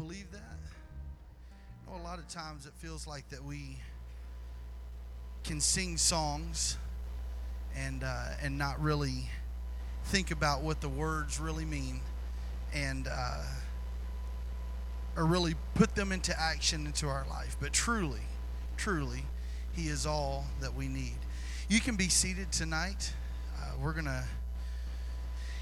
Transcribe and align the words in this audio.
believe 0.00 0.30
that? 0.32 0.58
You 1.86 1.92
know, 1.92 2.02
a 2.02 2.04
lot 2.04 2.18
of 2.18 2.26
times 2.28 2.64
it 2.64 2.72
feels 2.78 3.06
like 3.06 3.28
that 3.28 3.44
we 3.44 3.76
can 5.44 5.60
sing 5.60 5.98
songs 5.98 6.78
and 7.76 8.02
uh, 8.02 8.28
and 8.42 8.56
not 8.56 8.80
really 8.80 9.28
think 10.04 10.30
about 10.30 10.62
what 10.62 10.80
the 10.80 10.88
words 10.88 11.38
really 11.38 11.66
mean 11.66 12.00
and 12.72 13.08
uh, 13.12 13.44
or 15.16 15.26
really 15.26 15.54
put 15.74 15.94
them 15.94 16.12
into 16.12 16.38
action 16.40 16.86
into 16.86 17.06
our 17.06 17.26
life. 17.28 17.58
But 17.60 17.74
truly, 17.74 18.22
truly, 18.78 19.24
He 19.72 19.88
is 19.88 20.06
all 20.06 20.46
that 20.62 20.74
we 20.74 20.88
need. 20.88 21.18
You 21.68 21.78
can 21.78 21.96
be 21.96 22.08
seated 22.08 22.52
tonight. 22.52 23.12
Uh, 23.58 23.72
we're 23.78 23.92
gonna 23.92 24.24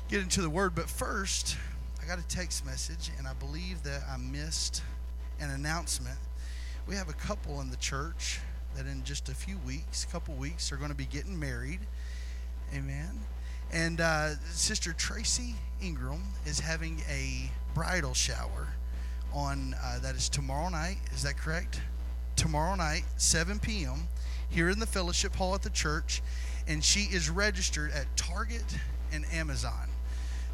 get 0.08 0.22
into 0.22 0.42
the 0.42 0.50
Word, 0.50 0.76
but 0.76 0.88
first, 0.88 1.56
got 2.08 2.18
a 2.18 2.26
text 2.28 2.64
message, 2.64 3.10
and 3.18 3.26
I 3.28 3.34
believe 3.34 3.82
that 3.82 4.00
I 4.10 4.16
missed 4.16 4.82
an 5.40 5.50
announcement. 5.50 6.16
We 6.86 6.94
have 6.94 7.10
a 7.10 7.12
couple 7.12 7.60
in 7.60 7.68
the 7.68 7.76
church 7.76 8.40
that 8.74 8.86
in 8.86 9.04
just 9.04 9.28
a 9.28 9.34
few 9.34 9.58
weeks, 9.58 10.04
a 10.04 10.06
couple 10.06 10.32
weeks, 10.32 10.72
are 10.72 10.76
going 10.76 10.88
to 10.88 10.96
be 10.96 11.04
getting 11.04 11.38
married. 11.38 11.80
Amen. 12.74 13.20
And 13.74 14.00
uh, 14.00 14.36
Sister 14.46 14.94
Tracy 14.94 15.54
Ingram 15.82 16.22
is 16.46 16.58
having 16.58 17.02
a 17.10 17.50
bridal 17.74 18.14
shower 18.14 18.68
on 19.34 19.74
uh, 19.84 19.98
that 19.98 20.14
is 20.14 20.30
tomorrow 20.30 20.70
night. 20.70 21.00
Is 21.12 21.22
that 21.24 21.36
correct? 21.36 21.82
Tomorrow 22.36 22.76
night, 22.76 23.04
7 23.18 23.58
p.m. 23.58 24.08
here 24.48 24.70
in 24.70 24.78
the 24.78 24.86
fellowship 24.86 25.36
hall 25.36 25.54
at 25.54 25.60
the 25.60 25.68
church, 25.68 26.22
and 26.66 26.82
she 26.82 27.00
is 27.00 27.28
registered 27.28 27.92
at 27.92 28.06
Target 28.16 28.78
and 29.12 29.26
Amazon. 29.30 29.90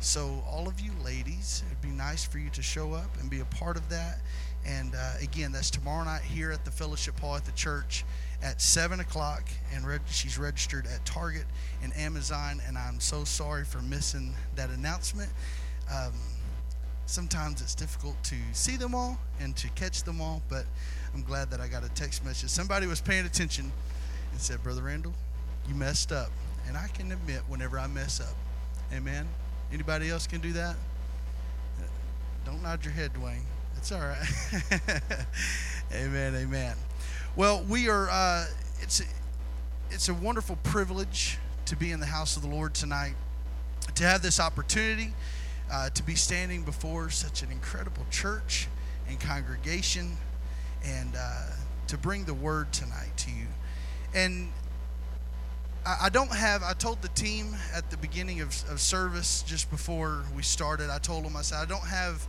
So 0.04 0.44
all 0.46 0.68
of 0.68 0.80
you 0.80 0.92
ladies, 1.02 1.62
it'd 1.66 1.80
be 1.80 1.88
nice 1.88 2.26
for 2.26 2.38
you 2.38 2.50
to 2.50 2.62
show 2.62 2.92
up 2.92 3.08
and 3.20 3.30
be 3.30 3.40
a 3.40 3.46
part 3.46 3.78
of 3.78 3.88
that. 3.88 4.18
And 4.66 4.94
uh, 4.94 5.14
again, 5.22 5.50
that's 5.50 5.70
tomorrow 5.70 6.04
night 6.04 6.20
here 6.20 6.52
at 6.52 6.62
the 6.66 6.70
fellowship 6.70 7.18
hall 7.20 7.36
at 7.36 7.46
the 7.46 7.52
church 7.52 8.04
at 8.42 8.60
7 8.60 9.00
o'clock. 9.00 9.44
And 9.74 9.86
reg- 9.86 10.02
she's 10.06 10.36
registered 10.36 10.86
at 10.86 11.04
Target 11.06 11.46
and 11.82 11.96
Amazon. 11.96 12.60
And 12.68 12.76
I'm 12.76 13.00
so 13.00 13.24
sorry 13.24 13.64
for 13.64 13.80
missing 13.80 14.34
that 14.56 14.68
announcement. 14.68 15.30
Um, 15.90 16.12
sometimes 17.06 17.62
it's 17.62 17.74
difficult 17.74 18.22
to 18.24 18.36
see 18.52 18.76
them 18.76 18.94
all 18.94 19.18
and 19.40 19.56
to 19.56 19.70
catch 19.70 20.02
them 20.02 20.20
all, 20.20 20.42
but 20.50 20.66
I'm 21.14 21.22
glad 21.22 21.50
that 21.50 21.62
I 21.62 21.66
got 21.66 21.82
a 21.82 21.88
text 21.90 22.22
message. 22.26 22.50
Somebody 22.50 22.86
was 22.86 23.00
paying 23.00 23.24
attention 23.24 23.72
and 24.32 24.40
said, 24.40 24.62
Brother 24.62 24.82
Randall, 24.82 25.14
you 25.66 25.74
messed 25.74 26.12
up. 26.12 26.30
And 26.68 26.76
I 26.76 26.88
can 26.88 27.10
admit 27.10 27.40
whenever 27.48 27.78
I 27.78 27.86
mess 27.86 28.20
up. 28.20 28.36
Amen. 28.92 29.26
Anybody 29.74 30.08
else 30.08 30.28
can 30.28 30.40
do 30.40 30.52
that? 30.52 30.76
Don't 32.46 32.62
nod 32.62 32.84
your 32.84 32.94
head, 32.94 33.12
Dwayne. 33.12 33.42
It's 33.76 33.90
all 33.90 33.98
right. 33.98 34.24
amen. 35.92 36.36
Amen. 36.36 36.76
Well, 37.34 37.64
we 37.68 37.88
are. 37.88 38.08
Uh, 38.08 38.46
it's 38.80 39.02
it's 39.90 40.08
a 40.08 40.14
wonderful 40.14 40.56
privilege 40.62 41.38
to 41.64 41.74
be 41.74 41.90
in 41.90 41.98
the 41.98 42.06
house 42.06 42.36
of 42.36 42.42
the 42.42 42.48
Lord 42.48 42.72
tonight, 42.72 43.14
to 43.96 44.04
have 44.04 44.22
this 44.22 44.38
opportunity, 44.38 45.12
uh, 45.72 45.90
to 45.90 46.04
be 46.04 46.14
standing 46.14 46.62
before 46.62 47.10
such 47.10 47.42
an 47.42 47.50
incredible 47.50 48.06
church 48.12 48.68
and 49.08 49.18
congregation, 49.18 50.16
and 50.84 51.16
uh, 51.18 51.50
to 51.88 51.98
bring 51.98 52.26
the 52.26 52.34
word 52.34 52.72
tonight 52.72 53.16
to 53.16 53.30
you. 53.32 53.48
And 54.14 54.52
I 55.86 56.08
don't 56.08 56.34
have, 56.34 56.62
I 56.62 56.72
told 56.72 57.02
the 57.02 57.08
team 57.08 57.54
at 57.74 57.90
the 57.90 57.98
beginning 57.98 58.40
of, 58.40 58.48
of 58.70 58.80
service 58.80 59.44
just 59.46 59.70
before 59.70 60.24
we 60.34 60.42
started, 60.42 60.88
I 60.88 60.96
told 60.96 61.26
them, 61.26 61.36
I 61.36 61.42
said, 61.42 61.58
I 61.58 61.66
don't 61.66 61.86
have 61.86 62.26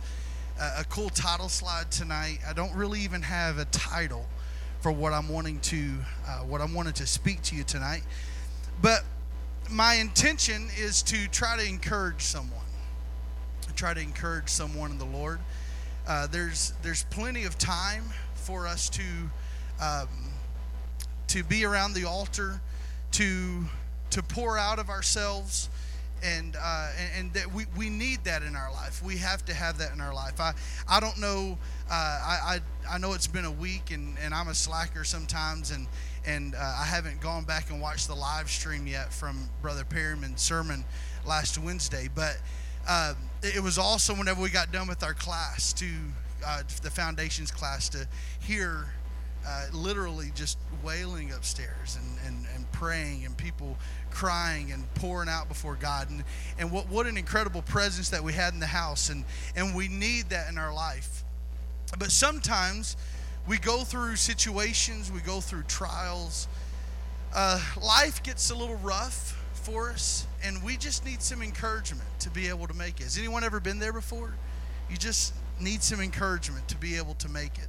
a, 0.60 0.80
a 0.80 0.84
cool 0.84 1.08
title 1.08 1.48
slide 1.48 1.90
tonight. 1.90 2.40
I 2.46 2.52
don't 2.52 2.74
really 2.74 3.00
even 3.00 3.22
have 3.22 3.56
a 3.56 3.64
title 3.66 4.26
for 4.80 4.92
what 4.92 5.14
I'm 5.14 5.30
wanting 5.30 5.60
to, 5.60 5.94
uh, 6.28 6.38
what 6.40 6.60
I'm 6.60 6.74
wanting 6.74 6.92
to 6.94 7.06
speak 7.06 7.40
to 7.44 7.56
you 7.56 7.64
tonight. 7.64 8.02
But 8.82 9.04
my 9.70 9.94
intention 9.94 10.68
is 10.78 11.02
to 11.04 11.26
try 11.28 11.56
to 11.56 11.66
encourage 11.66 12.20
someone, 12.20 12.60
try 13.74 13.94
to 13.94 14.00
encourage 14.00 14.50
someone 14.50 14.90
in 14.90 14.98
the 14.98 15.06
Lord. 15.06 15.38
Uh, 16.06 16.26
there's, 16.26 16.74
there's 16.82 17.04
plenty 17.04 17.44
of 17.44 17.56
time 17.56 18.04
for 18.34 18.66
us 18.66 18.90
to, 18.90 19.02
um, 19.80 20.08
to 21.28 21.42
be 21.42 21.64
around 21.64 21.94
the 21.94 22.04
altar 22.04 22.60
to 23.12 23.64
to 24.10 24.22
pour 24.22 24.58
out 24.58 24.78
of 24.78 24.88
ourselves 24.88 25.68
and 26.22 26.56
uh, 26.60 26.90
and, 26.98 27.10
and, 27.18 27.34
that 27.34 27.52
we, 27.52 27.66
we 27.76 27.90
need 27.90 28.24
that 28.24 28.42
in 28.42 28.56
our 28.56 28.72
life. 28.72 29.02
We 29.02 29.18
have 29.18 29.44
to 29.46 29.54
have 29.54 29.78
that 29.78 29.92
in 29.92 30.00
our 30.00 30.14
life. 30.14 30.40
I 30.40 30.54
I 30.88 31.00
don't 31.00 31.18
know. 31.20 31.58
Uh, 31.90 31.92
I, 31.92 32.60
I 32.88 32.94
I 32.94 32.98
know 32.98 33.12
it's 33.12 33.26
been 33.26 33.44
a 33.44 33.50
week 33.50 33.90
and, 33.90 34.16
and 34.18 34.32
I'm 34.34 34.48
a 34.48 34.54
slacker 34.54 35.04
sometimes 35.04 35.70
and 35.70 35.86
and 36.24 36.54
uh, 36.54 36.58
I 36.58 36.84
haven't 36.84 37.20
gone 37.20 37.44
back 37.44 37.70
and 37.70 37.80
watched 37.80 38.08
the 38.08 38.14
live 38.14 38.50
stream 38.50 38.86
yet 38.86 39.12
from 39.12 39.48
Brother 39.62 39.84
Perryman's 39.84 40.40
sermon 40.40 40.84
last 41.26 41.58
Wednesday. 41.58 42.08
But 42.12 42.38
uh, 42.88 43.14
it 43.42 43.62
was 43.62 43.78
awesome 43.78 44.18
whenever 44.18 44.42
we 44.42 44.50
got 44.50 44.72
done 44.72 44.88
with 44.88 45.02
our 45.02 45.14
class 45.14 45.72
to 45.74 45.86
uh, 46.44 46.62
the 46.82 46.90
foundations 46.90 47.50
class 47.50 47.88
to 47.90 48.06
hear 48.40 48.86
uh, 49.46 49.66
literally 49.72 50.32
just 50.34 50.58
wailing 50.82 51.32
upstairs 51.32 51.96
and, 52.00 52.18
and, 52.26 52.46
and 52.54 52.70
praying 52.72 53.24
and 53.24 53.36
people 53.36 53.76
crying 54.10 54.72
and 54.72 54.92
pouring 54.94 55.28
out 55.28 55.48
before 55.48 55.76
God. 55.76 56.10
And, 56.10 56.24
and 56.58 56.70
what, 56.72 56.88
what 56.88 57.06
an 57.06 57.16
incredible 57.16 57.62
presence 57.62 58.10
that 58.10 58.22
we 58.22 58.32
had 58.32 58.54
in 58.54 58.60
the 58.60 58.66
house. 58.66 59.08
And, 59.08 59.24
and 59.54 59.74
we 59.74 59.88
need 59.88 60.30
that 60.30 60.48
in 60.50 60.58
our 60.58 60.74
life. 60.74 61.22
But 61.98 62.10
sometimes 62.10 62.96
we 63.46 63.58
go 63.58 63.84
through 63.84 64.16
situations, 64.16 65.12
we 65.12 65.20
go 65.20 65.40
through 65.40 65.62
trials. 65.64 66.48
Uh, 67.34 67.60
life 67.80 68.22
gets 68.22 68.50
a 68.50 68.54
little 68.54 68.76
rough 68.76 69.42
for 69.52 69.90
us, 69.90 70.26
and 70.42 70.62
we 70.62 70.76
just 70.76 71.04
need 71.04 71.22
some 71.22 71.42
encouragement 71.42 72.08
to 72.20 72.30
be 72.30 72.48
able 72.48 72.66
to 72.66 72.74
make 72.74 73.00
it. 73.00 73.04
Has 73.04 73.18
anyone 73.18 73.44
ever 73.44 73.60
been 73.60 73.78
there 73.78 73.92
before? 73.92 74.34
You 74.90 74.96
just 74.96 75.34
need 75.60 75.82
some 75.82 76.00
encouragement 76.00 76.68
to 76.68 76.76
be 76.76 76.96
able 76.96 77.14
to 77.14 77.28
make 77.28 77.58
it. 77.58 77.68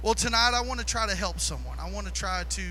Well, 0.00 0.14
tonight 0.14 0.52
I 0.54 0.60
want 0.60 0.78
to 0.78 0.86
try 0.86 1.08
to 1.08 1.14
help 1.14 1.40
someone. 1.40 1.76
I 1.80 1.90
want 1.90 2.06
to 2.06 2.12
try 2.12 2.44
to 2.50 2.62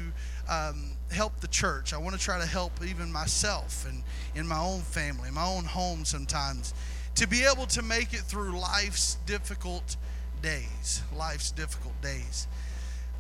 um, 0.47 0.91
help 1.11 1.37
the 1.41 1.49
church. 1.49 1.93
I 1.93 1.97
want 1.97 2.15
to 2.15 2.21
try 2.21 2.39
to 2.39 2.45
help 2.45 2.71
even 2.81 3.11
myself 3.11 3.85
and 3.85 4.01
in 4.33 4.47
my 4.47 4.57
own 4.57 4.79
family, 4.79 5.29
my 5.29 5.45
own 5.45 5.65
home 5.65 6.05
sometimes, 6.05 6.73
to 7.15 7.27
be 7.27 7.43
able 7.43 7.65
to 7.65 7.81
make 7.81 8.13
it 8.13 8.21
through 8.21 8.57
life's 8.57 9.17
difficult 9.25 9.97
days. 10.41 11.01
Life's 11.13 11.51
difficult 11.51 12.01
days. 12.01 12.47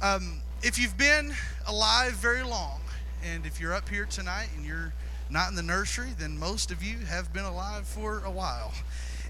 Um, 0.01 0.39
if 0.63 0.79
you've 0.79 0.97
been 0.97 1.33
alive 1.67 2.13
very 2.13 2.43
long, 2.43 2.79
and 3.25 3.45
if 3.45 3.59
you're 3.59 3.73
up 3.73 3.89
here 3.89 4.05
tonight 4.05 4.47
and 4.55 4.65
you're 4.65 4.93
not 5.29 5.49
in 5.49 5.55
the 5.55 5.63
nursery, 5.63 6.11
then 6.17 6.39
most 6.39 6.71
of 6.71 6.81
you 6.81 6.99
have 6.99 7.33
been 7.33 7.43
alive 7.43 7.85
for 7.85 8.23
a 8.23 8.31
while. 8.31 8.71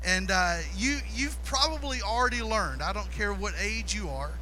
And 0.06 0.30
uh, 0.30 0.60
you, 0.76 1.00
you've 1.16 1.44
probably 1.46 2.04
already 2.04 2.44
learned, 2.44 2.84
I 2.84 2.94
don't 2.94 3.12
care 3.12 3.34
what 3.34 3.56
age 3.60 3.96
you 3.96 4.10
are, 4.10 4.34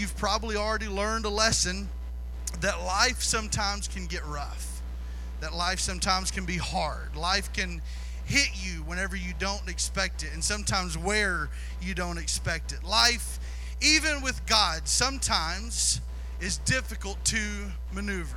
you've 0.00 0.16
probably 0.16 0.56
already 0.56 0.88
learned 0.88 1.26
a 1.26 1.30
lesson 1.30 1.88
that 2.60 2.80
life 2.80 3.22
sometimes 3.22 3.86
can 3.86 4.06
get 4.06 4.24
rough, 4.24 4.80
that 5.40 5.54
life 5.54 5.78
sometimes 5.78 6.30
can 6.30 6.46
be 6.46 6.56
hard. 6.56 7.14
Life 7.14 7.52
can 7.52 7.82
hit 8.24 8.50
you 8.54 8.82
whenever 8.82 9.14
you 9.14 9.34
don't 9.38 9.68
expect 9.68 10.22
it, 10.22 10.32
and 10.32 10.42
sometimes 10.42 10.96
where 10.96 11.50
you 11.82 11.94
don't 11.94 12.16
expect 12.16 12.72
it. 12.72 12.82
Life, 12.82 13.38
even 13.82 14.22
with 14.22 14.44
God, 14.46 14.88
sometimes 14.88 16.00
is 16.40 16.56
difficult 16.58 17.22
to 17.26 17.38
maneuver. 17.92 18.36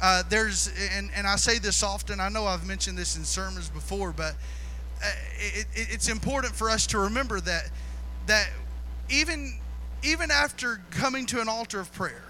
Uh, 0.00 0.22
there's, 0.28 0.70
and, 0.92 1.10
and 1.14 1.26
I 1.26 1.36
say 1.36 1.58
this 1.58 1.82
often, 1.82 2.20
I 2.20 2.28
know 2.28 2.46
I've 2.46 2.66
mentioned 2.66 2.96
this 2.96 3.16
in 3.16 3.24
sermons 3.24 3.68
before, 3.68 4.12
but 4.12 4.34
uh, 5.02 5.10
it, 5.38 5.66
it, 5.74 5.88
it's 5.90 6.08
important 6.08 6.54
for 6.54 6.70
us 6.70 6.86
to 6.88 6.98
remember 7.00 7.40
that, 7.40 7.70
that 8.26 8.48
even 9.08 9.59
even 10.02 10.30
after 10.30 10.80
coming 10.90 11.26
to 11.26 11.40
an 11.40 11.48
altar 11.48 11.80
of 11.80 11.92
prayer, 11.92 12.24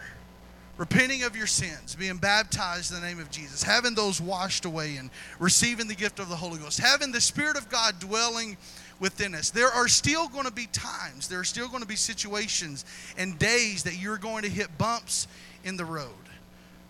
repenting 0.77 1.23
of 1.25 1.37
your 1.37 1.47
sins, 1.47 1.95
being 1.95 2.17
baptized 2.17 2.93
in 2.93 3.01
the 3.01 3.07
name 3.07 3.21
of 3.21 3.31
Jesus, 3.31 3.63
having 3.63 3.95
those 3.95 4.21
washed 4.21 4.65
away, 4.65 4.97
and 4.97 5.11
receiving 5.39 5.89
the 5.89 5.95
gift 5.95 6.19
of 6.19 6.29
the 6.29 6.37
Holy 6.37 6.59
Ghost, 6.59 6.79
having 6.79 7.13
the 7.13 7.21
Spirit 7.21 7.57
of 7.57 7.69
God 7.69 7.99
dwelling 7.99 8.57
within 8.99 9.35
us, 9.35 9.51
there 9.51 9.69
are 9.69 9.89
still 9.89 10.29
going 10.29 10.47
to 10.47 10.53
be 10.53 10.67
times, 10.73 11.29
there 11.29 11.41
are 11.41 11.45
still 11.45 11.69
going 11.69 11.83
to 11.83 11.89
be 11.89 11.97
situations 11.97 12.85
and 13.17 13.39
days 13.39 13.83
that 13.83 13.99
you're 13.99 14.19
going 14.19 14.43
to 14.43 14.49
hit 14.49 14.77
bumps 14.79 15.27
in 15.65 15.77
the 15.77 15.85
road. 15.85 16.09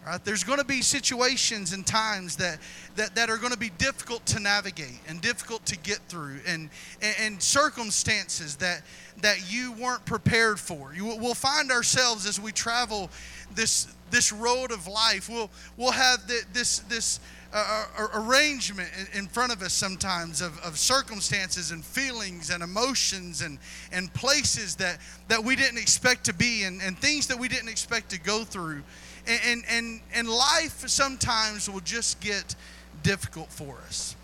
Right? 0.07 0.25
There's 0.25 0.45
going 0.45 0.59
to 0.59 0.65
be 0.65 0.81
situations 0.81 1.75
and 1.75 1.87
times 1.87 2.37
that, 2.37 2.59
that, 2.97 3.15
that 3.17 3.29
are 3.29 3.37
going 3.37 3.53
to 3.53 3.59
be 3.59 3.71
difficult 3.71 4.25
to 4.27 4.41
navigate 4.41 4.99
and 5.07 5.21
difficult 5.21 5.65
to 5.67 5.77
get 5.77 5.99
through, 6.09 6.41
and, 6.47 6.71
and, 7.03 7.17
and 7.21 7.43
circumstances 7.43 8.57
that, 8.57 8.83
that 9.21 9.53
you 9.53 9.73
weren't 9.73 10.05
prepared 10.07 10.59
for. 10.59 10.95
You, 10.95 11.05
we'll 11.05 11.35
find 11.35 11.71
ourselves 11.71 12.27
as 12.27 12.41
we 12.41 12.51
travel 12.51 13.11
this, 13.55 13.95
this 14.11 14.33
road 14.33 14.73
of 14.73 14.87
life, 14.87 15.29
we'll, 15.29 15.51
we'll 15.77 15.93
have 15.93 16.27
the, 16.27 16.41
this, 16.55 16.79
this 16.81 17.21
uh, 17.53 17.85
arrangement 18.15 18.89
in 19.13 19.27
front 19.27 19.53
of 19.53 19.61
us 19.61 19.73
sometimes 19.73 20.41
of, 20.41 20.59
of 20.61 20.79
circumstances 20.79 21.73
and 21.73 21.85
feelings 21.85 22.51
and 22.51 22.63
emotions 22.63 23.43
and, 23.43 23.59
and 23.93 24.13
places 24.15 24.77
that, 24.77 24.99
that 25.29 25.43
we 25.43 25.57
didn't 25.57 25.79
expect 25.79 26.25
to 26.25 26.33
be 26.33 26.63
and, 26.63 26.81
and 26.81 26.99
things 26.99 27.27
that 27.27 27.39
we 27.39 27.49
didn't 27.49 27.69
expect 27.69 28.09
to 28.11 28.21
go 28.21 28.45
through 28.45 28.83
and, 29.27 29.65
and, 29.69 30.01
and 30.15 30.29
life 30.29 30.89
sometimes 30.89 31.69
will 31.69 31.81
just 31.81 32.21
get 32.21 32.55
difficult 33.03 33.51
for 33.51 33.79
us. 33.87 34.17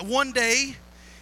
One 0.00 0.32
day, 0.32 0.76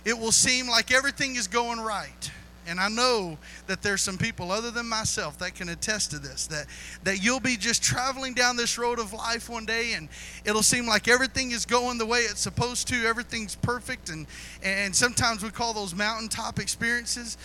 it 0.04 0.18
will 0.18 0.32
seem 0.32 0.68
like 0.68 0.92
everything 0.92 1.36
is 1.36 1.46
going 1.46 1.80
right. 1.80 2.30
And 2.66 2.78
I 2.78 2.88
know 2.88 3.38
that 3.66 3.82
there's 3.82 4.00
some 4.00 4.16
people 4.16 4.52
other 4.52 4.70
than 4.70 4.86
myself 4.86 5.38
that 5.38 5.54
can 5.54 5.70
attest 5.70 6.12
to 6.12 6.18
this 6.18 6.46
that, 6.48 6.66
that 7.02 7.22
you'll 7.22 7.40
be 7.40 7.56
just 7.56 7.82
traveling 7.82 8.34
down 8.34 8.56
this 8.56 8.78
road 8.78 9.00
of 9.00 9.12
life 9.12 9.48
one 9.48 9.64
day 9.64 9.94
and 9.94 10.08
it'll 10.44 10.62
seem 10.62 10.86
like 10.86 11.08
everything 11.08 11.50
is 11.50 11.66
going 11.66 11.98
the 11.98 12.06
way 12.06 12.20
it's 12.20 12.40
supposed 12.40 12.86
to, 12.88 13.06
everything's 13.06 13.56
perfect. 13.56 14.10
And, 14.10 14.26
and 14.62 14.94
sometimes 14.94 15.42
we 15.42 15.50
call 15.50 15.72
those 15.72 15.94
mountaintop 15.94 16.60
experiences 16.60 17.38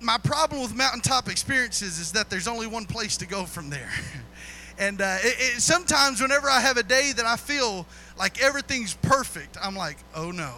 my 0.00 0.18
problem 0.18 0.62
with 0.62 0.74
mountaintop 0.74 1.28
experiences 1.28 1.98
is 1.98 2.12
that 2.12 2.28
there's 2.30 2.48
only 2.48 2.66
one 2.66 2.84
place 2.86 3.16
to 3.18 3.26
go 3.26 3.44
from 3.44 3.70
there. 3.70 3.90
and 4.78 5.00
uh, 5.00 5.16
it, 5.20 5.56
it, 5.56 5.60
sometimes, 5.60 6.20
whenever 6.20 6.48
I 6.48 6.60
have 6.60 6.76
a 6.76 6.82
day 6.82 7.12
that 7.16 7.24
I 7.24 7.36
feel 7.36 7.86
like 8.18 8.42
everything's 8.42 8.94
perfect, 8.94 9.56
I'm 9.62 9.76
like, 9.76 9.96
oh 10.14 10.30
no, 10.30 10.54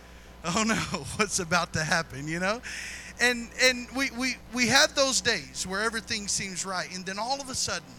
oh 0.44 0.64
no, 0.66 0.74
what's 1.16 1.38
about 1.38 1.72
to 1.74 1.84
happen, 1.84 2.28
you 2.28 2.40
know? 2.40 2.60
And, 3.20 3.48
and 3.62 3.88
we, 3.96 4.10
we, 4.12 4.36
we 4.54 4.68
have 4.68 4.94
those 4.94 5.20
days 5.20 5.66
where 5.66 5.82
everything 5.82 6.28
seems 6.28 6.64
right, 6.64 6.88
and 6.94 7.04
then 7.04 7.18
all 7.18 7.40
of 7.40 7.50
a 7.50 7.54
sudden, 7.54 7.92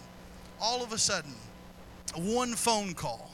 all 0.60 0.82
of 0.82 0.92
a 0.92 0.98
sudden, 0.98 1.34
one 2.16 2.54
phone 2.54 2.94
call 2.94 3.30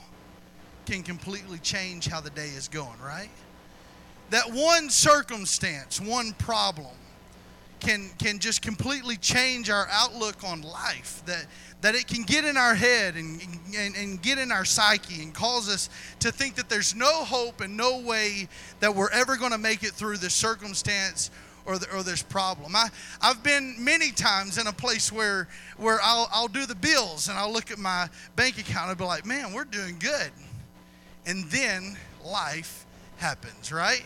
can 0.85 1.01
completely 1.01 1.57
change 1.59 2.07
how 2.07 2.21
the 2.21 2.29
day 2.29 2.47
is 2.49 2.67
going, 2.67 2.99
right? 3.03 3.29
That 4.29 4.51
one 4.51 4.89
circumstance, 4.89 5.99
one 5.99 6.33
problem, 6.33 6.93
can 7.79 8.09
can 8.17 8.39
just 8.39 8.61
completely 8.61 9.17
change 9.17 9.69
our 9.69 9.87
outlook 9.91 10.43
on 10.43 10.61
life 10.61 11.21
that 11.25 11.45
that 11.81 11.95
it 11.95 12.07
can 12.07 12.23
get 12.23 12.43
in 12.43 12.57
our 12.57 12.73
head 12.73 13.15
and, 13.15 13.39
and, 13.77 13.95
and 13.95 14.21
get 14.21 14.39
in 14.39 14.51
our 14.51 14.65
psyche 14.65 15.21
and 15.21 15.33
cause 15.33 15.69
us 15.69 15.89
to 16.19 16.31
think 16.31 16.55
that 16.55 16.69
there's 16.69 16.95
no 16.95 17.23
hope 17.23 17.61
and 17.61 17.77
no 17.77 17.99
way 17.99 18.47
that 18.79 18.93
we're 18.93 19.11
ever 19.11 19.37
going 19.37 19.51
to 19.51 19.59
make 19.59 19.83
it 19.83 19.91
through 19.91 20.17
this 20.17 20.33
circumstance 20.33 21.29
or, 21.67 21.77
the, 21.77 21.87
or 21.95 22.01
this 22.01 22.23
problem. 22.23 22.75
I, 22.75 22.87
I've 23.21 23.43
been 23.43 23.75
many 23.77 24.11
times 24.11 24.57
in 24.57 24.65
a 24.65 24.73
place 24.73 25.11
where, 25.11 25.47
where 25.77 25.99
I'll, 26.01 26.27
I'll 26.31 26.47
do 26.47 26.65
the 26.65 26.75
bills 26.75 27.27
and 27.27 27.37
I'll 27.37 27.53
look 27.53 27.69
at 27.69 27.77
my 27.77 28.09
bank 28.35 28.57
account 28.57 28.89
and 28.89 28.97
be 28.97 29.03
like, 29.03 29.25
man, 29.25 29.53
we're 29.53 29.65
doing 29.65 29.99
good. 29.99 30.31
And 31.27 31.45
then 31.51 31.95
life 32.25 32.85
happens, 33.17 33.71
right? 33.71 34.03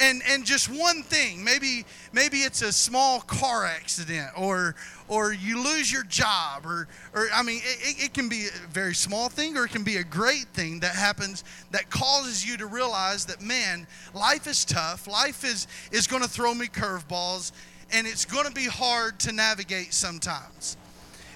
And 0.00 0.22
and 0.28 0.44
just 0.44 0.68
one 0.68 1.02
thing 1.02 1.44
maybe 1.44 1.84
maybe 2.12 2.38
it's 2.38 2.62
a 2.62 2.72
small 2.72 3.20
car 3.20 3.66
accident 3.66 4.30
or 4.36 4.74
or 5.08 5.32
you 5.32 5.62
lose 5.62 5.92
your 5.92 6.04
job 6.04 6.64
or 6.64 6.88
or 7.14 7.26
i 7.34 7.42
mean 7.42 7.60
it, 7.62 8.04
it 8.04 8.14
can 8.14 8.28
be 8.28 8.46
a 8.46 8.68
very 8.68 8.94
small 8.94 9.28
thing 9.28 9.56
or 9.56 9.64
it 9.64 9.70
can 9.70 9.84
be 9.84 9.98
a 9.98 10.04
great 10.04 10.46
thing 10.54 10.80
that 10.80 10.94
happens 10.94 11.44
that 11.70 11.88
causes 11.90 12.46
you 12.46 12.56
to 12.56 12.66
realize 12.66 13.24
that 13.26 13.40
man 13.40 13.86
life 14.14 14.46
is 14.46 14.64
tough. 14.64 15.06
Life 15.06 15.44
is 15.44 15.66
is 15.92 16.06
going 16.06 16.22
to 16.22 16.28
throw 16.28 16.54
me 16.54 16.66
curveballs 16.66 17.52
and 17.92 18.06
it's 18.06 18.24
going 18.24 18.46
to 18.46 18.52
be 18.52 18.66
hard 18.66 19.18
to 19.20 19.32
navigate 19.32 19.92
sometimes. 19.92 20.76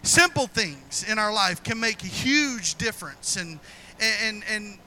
Simple 0.03 0.47
things 0.47 1.05
in 1.09 1.19
our 1.19 1.33
life 1.33 1.63
can 1.63 1.81
make 1.81 2.03
a 2.03 2.09
huge 2.09 2.77
difference 2.77 3.37
and 3.37 3.59
and 4.01 4.43
and 4.49 4.79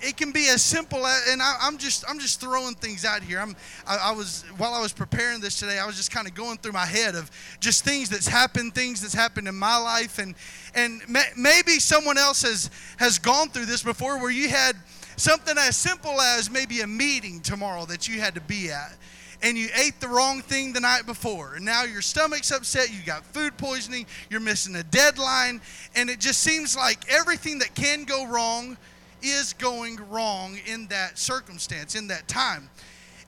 it 0.00 0.16
can 0.16 0.30
be 0.30 0.48
as 0.48 0.62
simple 0.62 1.06
as, 1.06 1.28
and 1.28 1.42
I, 1.42 1.66
am 1.66 1.78
just 1.78 2.04
I'm 2.08 2.18
just 2.18 2.40
throwing 2.40 2.74
things 2.74 3.04
out 3.04 3.22
here. 3.22 3.40
I'm 3.40 3.56
I, 3.86 3.96
I 3.96 4.12
was 4.12 4.44
while 4.56 4.74
I 4.74 4.80
was 4.80 4.92
preparing 4.92 5.40
this 5.40 5.58
today, 5.58 5.78
I 5.78 5.86
was 5.86 5.96
just 5.96 6.10
kind 6.10 6.26
of 6.26 6.34
going 6.34 6.58
through 6.58 6.72
my 6.72 6.86
head 6.86 7.14
of 7.14 7.30
just 7.60 7.84
things 7.84 8.08
that's 8.08 8.28
happened, 8.28 8.74
things 8.74 9.00
that's 9.00 9.14
happened 9.14 9.48
in 9.48 9.54
my 9.54 9.76
life, 9.76 10.18
and 10.18 10.34
and 10.74 11.02
may, 11.08 11.24
maybe 11.36 11.72
someone 11.72 12.18
else 12.18 12.42
has 12.42 12.70
has 12.98 13.18
gone 13.18 13.48
through 13.48 13.66
this 13.66 13.82
before, 13.82 14.18
where 14.20 14.30
you 14.30 14.48
had 14.48 14.76
something 15.16 15.56
as 15.58 15.76
simple 15.76 16.20
as 16.20 16.50
maybe 16.50 16.80
a 16.80 16.86
meeting 16.86 17.40
tomorrow 17.40 17.84
that 17.86 18.08
you 18.08 18.20
had 18.20 18.34
to 18.34 18.40
be 18.40 18.70
at 18.70 18.96
and 19.42 19.56
you 19.56 19.68
ate 19.74 20.00
the 20.00 20.08
wrong 20.08 20.42
thing 20.42 20.72
the 20.72 20.80
night 20.80 21.06
before, 21.06 21.54
and 21.54 21.64
now 21.64 21.84
your 21.84 22.02
stomach's 22.02 22.50
upset, 22.50 22.90
you 22.90 23.00
got 23.06 23.24
food 23.24 23.56
poisoning, 23.56 24.04
you're 24.30 24.40
missing 24.40 24.74
a 24.74 24.82
deadline, 24.82 25.60
and 25.94 26.10
it 26.10 26.18
just 26.18 26.40
seems 26.40 26.76
like 26.76 27.08
everything 27.08 27.60
that 27.60 27.72
can 27.76 28.02
go 28.02 28.26
wrong 28.26 28.76
is 29.22 29.52
going 29.54 29.98
wrong 30.08 30.58
in 30.66 30.86
that 30.88 31.18
circumstance, 31.18 31.94
in 31.94 32.08
that 32.08 32.28
time. 32.28 32.70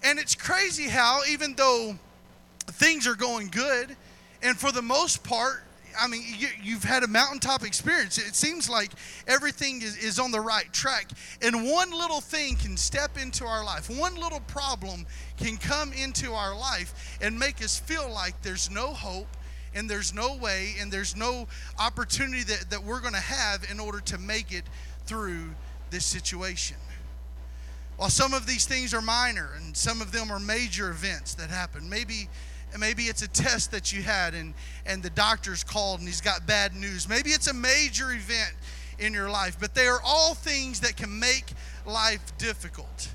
And 0.03 0.19
it's 0.19 0.35
crazy 0.35 0.89
how, 0.89 1.21
even 1.29 1.55
though 1.55 1.99
things 2.67 3.07
are 3.07 3.15
going 3.15 3.49
good, 3.49 3.97
and 4.43 4.59
for 4.59 4.73
the 4.73 4.83
most 4.83 5.23
part, 5.23 5.63
I 6.01 6.07
mean, 6.07 6.23
you, 6.63 6.75
have 6.75 6.85
had 6.85 7.03
a 7.03 7.09
mountaintop 7.09 7.65
experience. 7.65 8.17
It 8.17 8.35
seems 8.35 8.71
like 8.71 8.93
everything 9.27 9.83
is, 9.83 9.97
is 9.97 10.19
on 10.19 10.31
the 10.31 10.41
right 10.41 10.73
track. 10.73 11.11
And 11.43 11.65
one 11.69 11.91
little 11.91 12.21
thing 12.21 12.57
can 12.57 12.77
step 12.77 13.19
into 13.21 13.45
our 13.45 13.65
life, 13.65 13.91
one 13.91 14.15
little 14.15 14.41
problem 14.41 15.07
can 15.37 15.57
come 15.57 15.93
into 15.93 16.33
our 16.33 16.57
life 16.57 17.19
and 17.21 17.39
make 17.39 17.63
us 17.63 17.79
feel 17.79 18.09
like 18.11 18.41
there's 18.43 18.71
no 18.71 18.89
hope 18.89 19.27
and 19.75 19.89
there's 19.89 20.15
no 20.15 20.37
way 20.37 20.75
and 20.81 20.93
there's 20.93 21.17
no 21.17 21.47
opportunity 21.79 22.43
that, 22.45 22.71
that 22.71 22.83
we're 22.83 23.01
going 23.01 23.15
to 23.15 23.21
have 23.21 23.69
in 23.71 23.81
order 23.81 24.01
to 24.01 24.19
make 24.19 24.53
it 24.53 24.65
through 25.07 25.51
this 25.91 26.05
situation. 26.05 26.77
While 27.97 28.11
some 28.11 28.33
of 28.33 28.47
these 28.47 28.65
things 28.65 28.95
are 28.95 29.03
minor 29.03 29.51
and 29.57 29.77
some 29.77 30.01
of 30.01 30.13
them 30.13 30.31
are 30.31 30.41
major 30.41 30.91
events 30.91 31.35
that 31.35 31.51
happen, 31.51 31.89
maybe 31.89 32.29
maybe 32.79 33.05
it's 33.05 33.23
a 33.23 33.29
test 33.29 33.73
that 33.73 33.93
you 33.93 34.03
had 34.03 34.33
and 34.33 34.55
and 34.87 35.03
the 35.03 35.11
doctor's 35.11 35.65
called 35.65 35.99
and 36.01 36.09
he's 36.09 36.21
got 36.21 36.47
bad 36.47 36.75
news. 36.75 37.09
Maybe 37.09 37.31
it's 37.31 37.49
a 37.49 37.55
major 37.55 38.13
event 38.13 38.55
in 38.99 39.13
your 39.13 39.29
life, 39.29 39.57
but 39.59 39.75
they 39.75 39.87
are 39.87 40.01
all 40.05 40.35
things 40.35 40.81
that 40.81 40.97
can 40.97 41.19
make 41.19 41.53
life 41.85 42.37
difficult. 42.39 43.09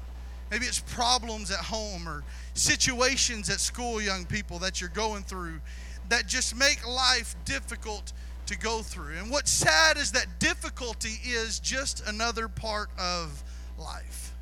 Maybe 0.52 0.66
it's 0.66 0.80
problems 0.80 1.52
at 1.52 1.60
home 1.60 2.08
or 2.08 2.24
situations 2.54 3.50
at 3.50 3.60
school, 3.60 4.02
young 4.02 4.26
people, 4.26 4.60
that 4.60 4.82
you're 4.82 4.90
going 4.92 5.24
through 5.24 5.62
that 6.10 6.28
just 6.28 6.56
make 6.56 6.86
life 6.88 7.36
difficult 7.46 8.14
to 8.48 8.58
go 8.58 8.82
through. 8.82 9.18
And 9.18 9.32
what's 9.32 9.52
sad 9.52 9.98
is 9.98 10.12
that 10.12 10.40
difficulty 10.40 11.20
is 11.26 11.60
just 11.60 12.08
another 12.08 12.48
part 12.48 12.90
of 13.00 13.44
life. 13.78 14.34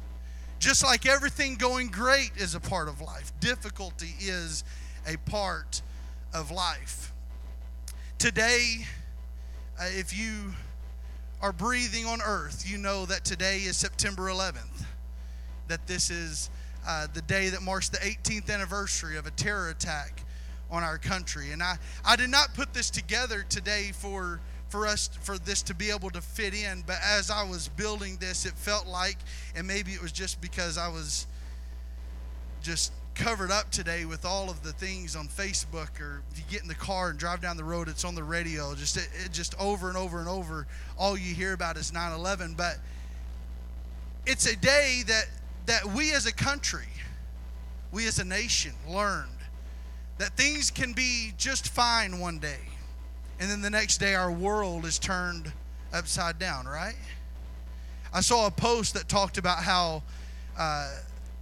Just 0.60 0.84
like 0.84 1.06
everything 1.06 1.56
going 1.56 1.90
great 1.90 2.32
is 2.38 2.56
a 2.56 2.60
part 2.60 2.88
of 2.88 3.02
life, 3.02 3.32
difficulty 3.40 4.16
is 4.20 4.64
a 5.06 5.18
part 5.30 5.82
of 6.34 6.52
life. 6.52 7.12
Today, 8.18 8.86
uh, 9.80 9.86
if 9.90 10.18
you 10.18 10.54
are 11.42 11.52
breathing 11.52 12.06
on 12.06 12.22
earth, 12.22 12.64
you 12.66 12.78
know 12.78 13.06
that 13.06 13.26
today 13.26 13.58
is 13.58 13.76
September 13.76 14.30
11th, 14.30 14.86
that 15.68 15.86
this 15.88 16.10
is 16.10 16.50
uh, 16.88 17.08
the 17.14 17.22
day 17.24 17.50
that 17.50 17.62
marks 17.62 17.90
the 17.90 17.98
18th 17.98 18.50
anniversary 18.50 19.18
of 19.18 19.28
a 19.28 19.32
terror 19.32 19.70
attack 19.70 20.24
on 20.74 20.84
our 20.84 20.98
country. 20.98 21.52
And 21.52 21.62
I, 21.62 21.78
I 22.04 22.16
did 22.16 22.32
not 22.32 22.54
put 22.56 22.74
this 22.74 22.90
together 22.90 23.46
today 23.48 23.92
for 23.94 24.42
for 24.70 24.88
us 24.88 25.08
for 25.22 25.38
this 25.38 25.62
to 25.62 25.76
be 25.76 25.92
able 25.92 26.10
to 26.10 26.20
fit 26.20 26.56
in, 26.56 26.84
but 26.88 26.98
as 27.06 27.30
I 27.30 27.48
was 27.48 27.68
building 27.68 28.18
this, 28.20 28.48
it 28.48 28.54
felt 28.54 28.88
like, 28.88 29.18
and 29.56 29.68
maybe 29.68 29.92
it 29.92 30.02
was 30.02 30.12
just 30.12 30.42
because 30.42 30.80
I 30.80 30.88
was 30.88 31.28
just 32.64 32.92
covered 33.14 33.52
up 33.52 33.70
today 33.70 34.06
with 34.06 34.26
all 34.26 34.50
of 34.50 34.64
the 34.64 34.74
things 34.74 35.16
on 35.16 35.28
Facebook, 35.28 36.02
or 36.02 36.24
if 36.32 36.40
you 36.40 36.44
get 36.50 36.64
in 36.64 36.68
the 36.68 36.74
car 36.74 37.12
and 37.12 37.20
drive 37.20 37.40
down 37.40 37.56
the 37.56 37.64
road, 37.64 37.88
it's 37.88 38.04
on 38.04 38.16
the 38.16 38.24
radio. 38.24 38.74
Just 38.74 38.98
it, 38.98 39.10
it 39.24 39.32
just 39.32 39.54
over 39.60 39.90
and 39.90 39.98
over 39.98 40.20
and 40.20 40.28
over, 40.28 40.66
all 40.98 41.16
you 41.16 41.36
hear 41.36 41.54
about 41.54 41.78
is 41.78 41.92
9/11. 41.92 42.58
But 42.58 42.80
it's 44.26 44.48
a 44.48 44.56
day 44.56 45.04
that 45.06 45.26
that 45.68 45.86
we 45.86 46.14
as 46.14 46.26
a 46.26 46.34
country, 46.34 46.88
we 47.92 48.08
as 48.08 48.18
a 48.18 48.26
nation, 48.26 48.74
learned 48.90 49.33
that 50.18 50.36
things 50.38 50.72
can 50.72 50.94
be 50.94 51.34
just 51.38 51.70
fine 51.70 52.20
one 52.20 52.40
day, 52.40 52.60
and 53.40 53.50
then 53.50 53.62
the 53.62 53.70
next 53.70 53.98
day 53.98 54.16
our 54.16 54.32
world 54.32 54.86
is 54.86 55.00
turned 55.00 55.52
upside 55.94 56.40
down, 56.40 56.66
right? 56.66 56.96
I 58.14 58.22
saw 58.22 58.48
a 58.48 58.52
post 58.52 58.94
that 58.94 59.10
talked 59.10 59.38
about 59.38 59.60
how 59.60 60.04
uh, 60.58 60.92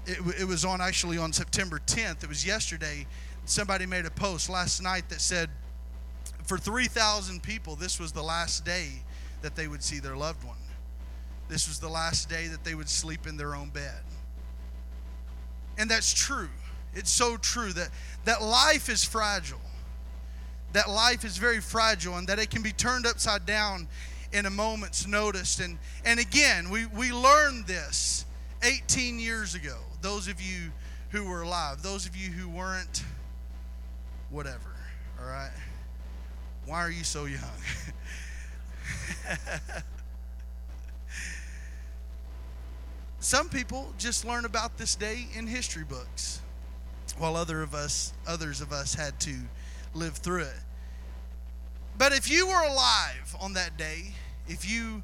it, 0.06 0.42
it 0.42 0.48
was 0.48 0.64
on 0.64 0.80
actually 0.80 1.18
on 1.18 1.34
September 1.34 1.80
10th. 1.86 2.24
It 2.24 2.30
was 2.30 2.46
yesterday. 2.46 3.06
Somebody 3.46 3.86
made 3.86 4.06
a 4.06 4.12
post 4.12 4.50
last 4.50 4.82
night 4.82 5.10
that 5.10 5.20
said, 5.20 5.50
for 6.44 6.58
3,000 6.58 7.44
people, 7.44 7.76
this 7.76 8.00
was 8.00 8.12
the 8.12 8.22
last 8.22 8.66
day 8.66 9.04
that 9.42 9.56
they 9.56 9.68
would 9.68 9.84
see 9.84 10.00
their 10.00 10.16
loved 10.16 10.44
one. 10.44 10.58
This 11.50 11.68
was 11.68 11.80
the 11.80 11.90
last 11.90 12.30
day 12.30 12.48
that 12.48 12.64
they 12.64 12.76
would 12.76 12.90
sleep 12.90 13.28
in 13.28 13.36
their 13.36 13.56
own 13.56 13.70
bed. 13.70 14.02
And 15.78 15.90
that's 15.90 16.14
true. 16.14 16.50
It's 16.94 17.12
so 17.12 17.38
true 17.38 17.72
that, 17.74 17.90
that 18.26 18.42
life 18.42 18.90
is 18.90 19.04
fragile. 19.04 19.62
That 20.74 20.90
life 20.90 21.26
is 21.26 21.38
very 21.38 21.62
fragile 21.62 22.18
and 22.18 22.28
that 22.28 22.40
it 22.40 22.50
can 22.50 22.62
be 22.62 22.72
turned 22.72 23.06
upside 23.06 23.46
down 23.46 23.88
in 24.32 24.46
a 24.46 24.50
moment's 24.50 25.08
notice. 25.08 25.60
And, 25.60 25.78
and 26.06 26.20
again, 26.20 26.70
we, 26.70 26.86
we 26.86 27.12
learned 27.12 27.68
this 27.68 28.26
18 28.64 29.20
years 29.20 29.56
ago. 29.56 29.78
Those 30.02 30.28
of 30.28 30.42
you 30.42 30.72
who 31.10 31.26
were 31.26 31.42
alive, 31.42 31.84
those 31.84 32.06
of 32.06 32.16
you 32.16 32.32
who 32.32 32.50
weren't, 32.50 33.04
whatever, 34.30 34.76
all 35.20 35.28
right? 35.28 35.52
Why 36.66 36.80
are 36.80 36.92
you 36.92 37.04
so 37.04 37.26
young? 37.26 37.42
Some 43.20 43.50
people 43.50 43.94
just 43.98 44.24
learn 44.26 44.46
about 44.46 44.78
this 44.78 44.96
day 44.96 45.28
in 45.36 45.48
history 45.48 45.84
books, 45.84 46.42
while 47.18 47.36
other 47.36 47.62
of 47.62 47.74
us, 47.74 48.14
others 48.28 48.62
of 48.62 48.72
us 48.72 48.96
had 48.96 49.20
to 49.22 49.36
live 49.94 50.16
through 50.18 50.44
it. 50.44 50.60
But 51.98 52.14
if 52.14 52.30
you 52.30 52.48
were 52.48 52.64
alive 52.64 53.36
on 53.40 53.54
that 53.54 53.78
day, 53.78 54.14
if 54.48 54.70
you 54.70 55.04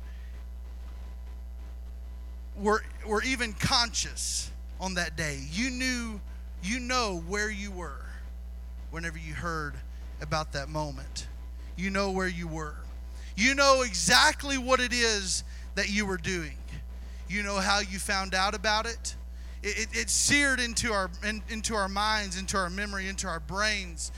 were, 2.59 2.83
were 3.05 3.23
even 3.23 3.53
conscious 3.53 4.51
on 4.79 4.95
that 4.95 5.15
day, 5.15 5.39
you 5.51 5.69
knew, 5.69 6.19
you 6.63 6.79
know 6.79 7.23
where 7.27 7.49
you 7.49 7.71
were 7.71 8.05
whenever 8.91 9.17
you 9.17 9.33
heard 9.33 9.75
about 10.21 10.53
that 10.53 10.69
moment. 10.69 11.27
You 11.75 11.89
know 11.89 12.11
where 12.11 12.27
you 12.27 12.47
were. 12.47 12.75
You 13.35 13.53
know 13.53 13.83
exactly 13.83 14.57
what 14.57 14.79
it 14.79 14.91
is 14.93 15.43
that 15.75 15.89
you 15.89 16.05
were 16.05 16.17
doing. 16.17 16.57
You 17.29 17.43
know 17.43 17.57
how 17.57 17.79
you 17.79 17.99
found 17.99 18.33
out 18.33 18.55
about 18.55 18.85
it. 18.87 19.15
It, 19.63 19.79
it, 19.79 19.87
it 19.93 20.09
seared 20.09 20.59
into 20.59 20.91
our 20.91 21.09
in, 21.23 21.41
into 21.49 21.75
our 21.75 21.89
minds, 21.89 22.37
into 22.37 22.57
our 22.57 22.69
memory, 22.69 23.07
into 23.07 23.27
our 23.27 23.39
brains. 23.39 24.11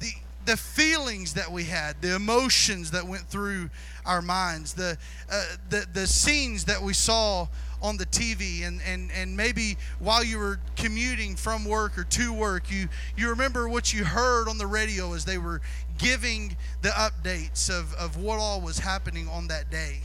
The 0.00 0.12
the 0.44 0.56
feelings 0.56 1.34
that 1.34 1.52
we 1.52 1.64
had, 1.64 2.02
the 2.02 2.16
emotions 2.16 2.90
that 2.90 3.06
went 3.06 3.22
through 3.28 3.70
our 4.04 4.22
minds, 4.22 4.74
the 4.74 4.96
uh, 5.30 5.44
the 5.70 5.86
the 5.92 6.06
scenes 6.06 6.64
that 6.64 6.82
we 6.82 6.92
saw 6.92 7.46
on 7.82 7.96
the 7.96 8.06
TV 8.06 8.66
and, 8.66 8.80
and, 8.86 9.10
and 9.12 9.36
maybe 9.36 9.76
while 9.98 10.22
you 10.22 10.38
were 10.38 10.60
commuting 10.76 11.34
from 11.34 11.64
work 11.64 11.98
or 11.98 12.04
to 12.04 12.32
work, 12.32 12.70
you, 12.70 12.88
you 13.16 13.28
remember 13.28 13.68
what 13.68 13.92
you 13.92 14.04
heard 14.04 14.48
on 14.48 14.56
the 14.56 14.66
radio 14.66 15.12
as 15.14 15.24
they 15.24 15.36
were 15.36 15.60
giving 15.98 16.56
the 16.82 16.90
updates 16.90 17.68
of, 17.68 17.92
of 17.94 18.16
what 18.16 18.38
all 18.38 18.60
was 18.60 18.78
happening 18.78 19.28
on 19.28 19.48
that 19.48 19.70
day. 19.70 19.98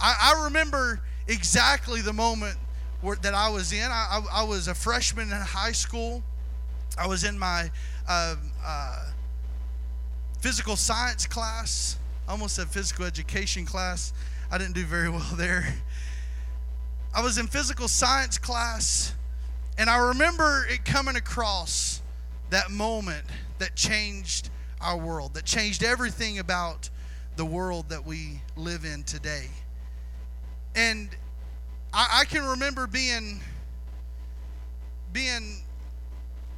I, 0.00 0.34
I 0.34 0.44
remember 0.44 1.00
exactly 1.28 2.00
the 2.00 2.12
moment 2.12 2.56
where, 3.00 3.16
that 3.16 3.34
I 3.34 3.48
was 3.48 3.72
in. 3.72 3.84
I, 3.84 4.20
I, 4.32 4.40
I, 4.40 4.42
was 4.44 4.68
a 4.68 4.74
freshman 4.74 5.30
in 5.30 5.40
high 5.40 5.72
school. 5.72 6.22
I 6.98 7.06
was 7.06 7.24
in 7.24 7.38
my 7.38 7.70
uh, 8.08 8.36
uh, 8.64 9.10
physical 10.40 10.76
science 10.76 11.26
class. 11.26 11.98
Almost 12.28 12.56
said 12.56 12.68
physical 12.68 13.04
education 13.04 13.64
class. 13.64 14.12
I 14.50 14.58
didn't 14.58 14.74
do 14.74 14.84
very 14.84 15.08
well 15.10 15.34
there. 15.34 15.74
I 17.14 17.22
was 17.22 17.38
in 17.38 17.46
physical 17.46 17.88
science 17.88 18.38
class, 18.38 19.14
and 19.78 19.88
I 19.88 20.08
remember 20.08 20.66
it 20.68 20.84
coming 20.84 21.16
across 21.16 22.02
that 22.50 22.70
moment 22.70 23.24
that 23.58 23.74
changed 23.74 24.50
our 24.80 24.96
world, 24.96 25.34
that 25.34 25.44
changed 25.44 25.82
everything 25.82 26.38
about 26.38 26.90
the 27.36 27.44
world 27.44 27.88
that 27.88 28.04
we 28.04 28.40
live 28.56 28.84
in 28.84 29.04
today. 29.04 29.46
And 30.74 31.08
I, 31.92 32.20
I 32.20 32.24
can 32.24 32.44
remember 32.44 32.86
being 32.86 33.40
being 35.12 35.62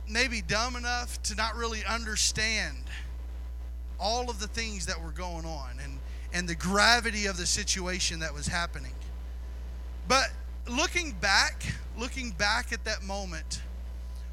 maybe 0.09 0.43
dumb 0.43 0.77
enough 0.77 1.23
to 1.23 1.35
not 1.35 1.55
really 1.57 1.85
understand 1.85 2.77
all 3.99 4.29
of 4.29 4.41
the 4.41 4.49
things 4.49 4.87
that 4.87 5.01
were 5.01 5.13
going 5.13 5.45
on 5.45 5.71
and, 5.83 5.99
and 6.33 6.49
the 6.49 6.55
gravity 6.55 7.27
of 7.27 7.37
the 7.37 7.47
situation 7.47 8.21
that 8.21 8.35
was 8.35 8.47
happening. 8.47 8.93
But 10.09 10.31
looking 10.69 11.13
back, 11.13 11.63
looking 11.97 12.31
back 12.33 12.73
at 12.73 12.85
that 12.85 13.03
moment, 13.03 13.63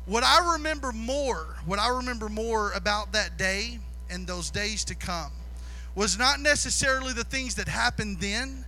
what 0.05 0.23
I 0.23 0.53
remember 0.53 0.91
more, 0.91 1.57
what 1.65 1.79
I 1.79 1.89
remember 1.89 2.29
more 2.29 2.71
about 2.71 3.11
that 3.11 3.37
day 3.37 3.79
and 4.09 4.25
those 4.25 4.49
days 4.49 4.85
to 4.85 4.95
come 4.95 5.31
was 5.95 6.17
not 6.17 6.39
necessarily 6.39 7.13
the 7.13 7.23
things 7.25 7.55
that 7.55 7.67
happened 7.67 8.19
then, 8.19 8.65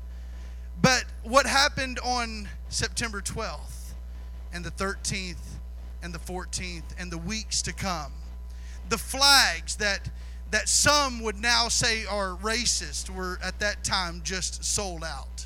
but 0.82 1.06
what 1.24 1.46
happened 1.46 2.00
on 2.00 2.48
September 2.70 3.22
12th 3.22 3.94
and 4.54 4.64
the 4.64 4.72
13th 4.72 5.38
and 6.02 6.14
the 6.14 6.20
14th 6.20 6.84
and 6.98 7.12
the 7.12 7.18
weeks 7.18 7.62
to 7.64 7.74
come. 7.74 8.14
The 8.90 8.98
flags 8.98 9.76
that 9.78 10.10
that 10.52 10.68
some 10.68 11.22
would 11.22 11.38
now 11.40 11.68
say 11.68 12.06
are 12.08 12.36
racist 12.42 13.10
were 13.10 13.38
at 13.44 13.60
that 13.60 13.84
time 13.84 14.22
just 14.24 14.64
sold 14.64 15.04
out. 15.04 15.46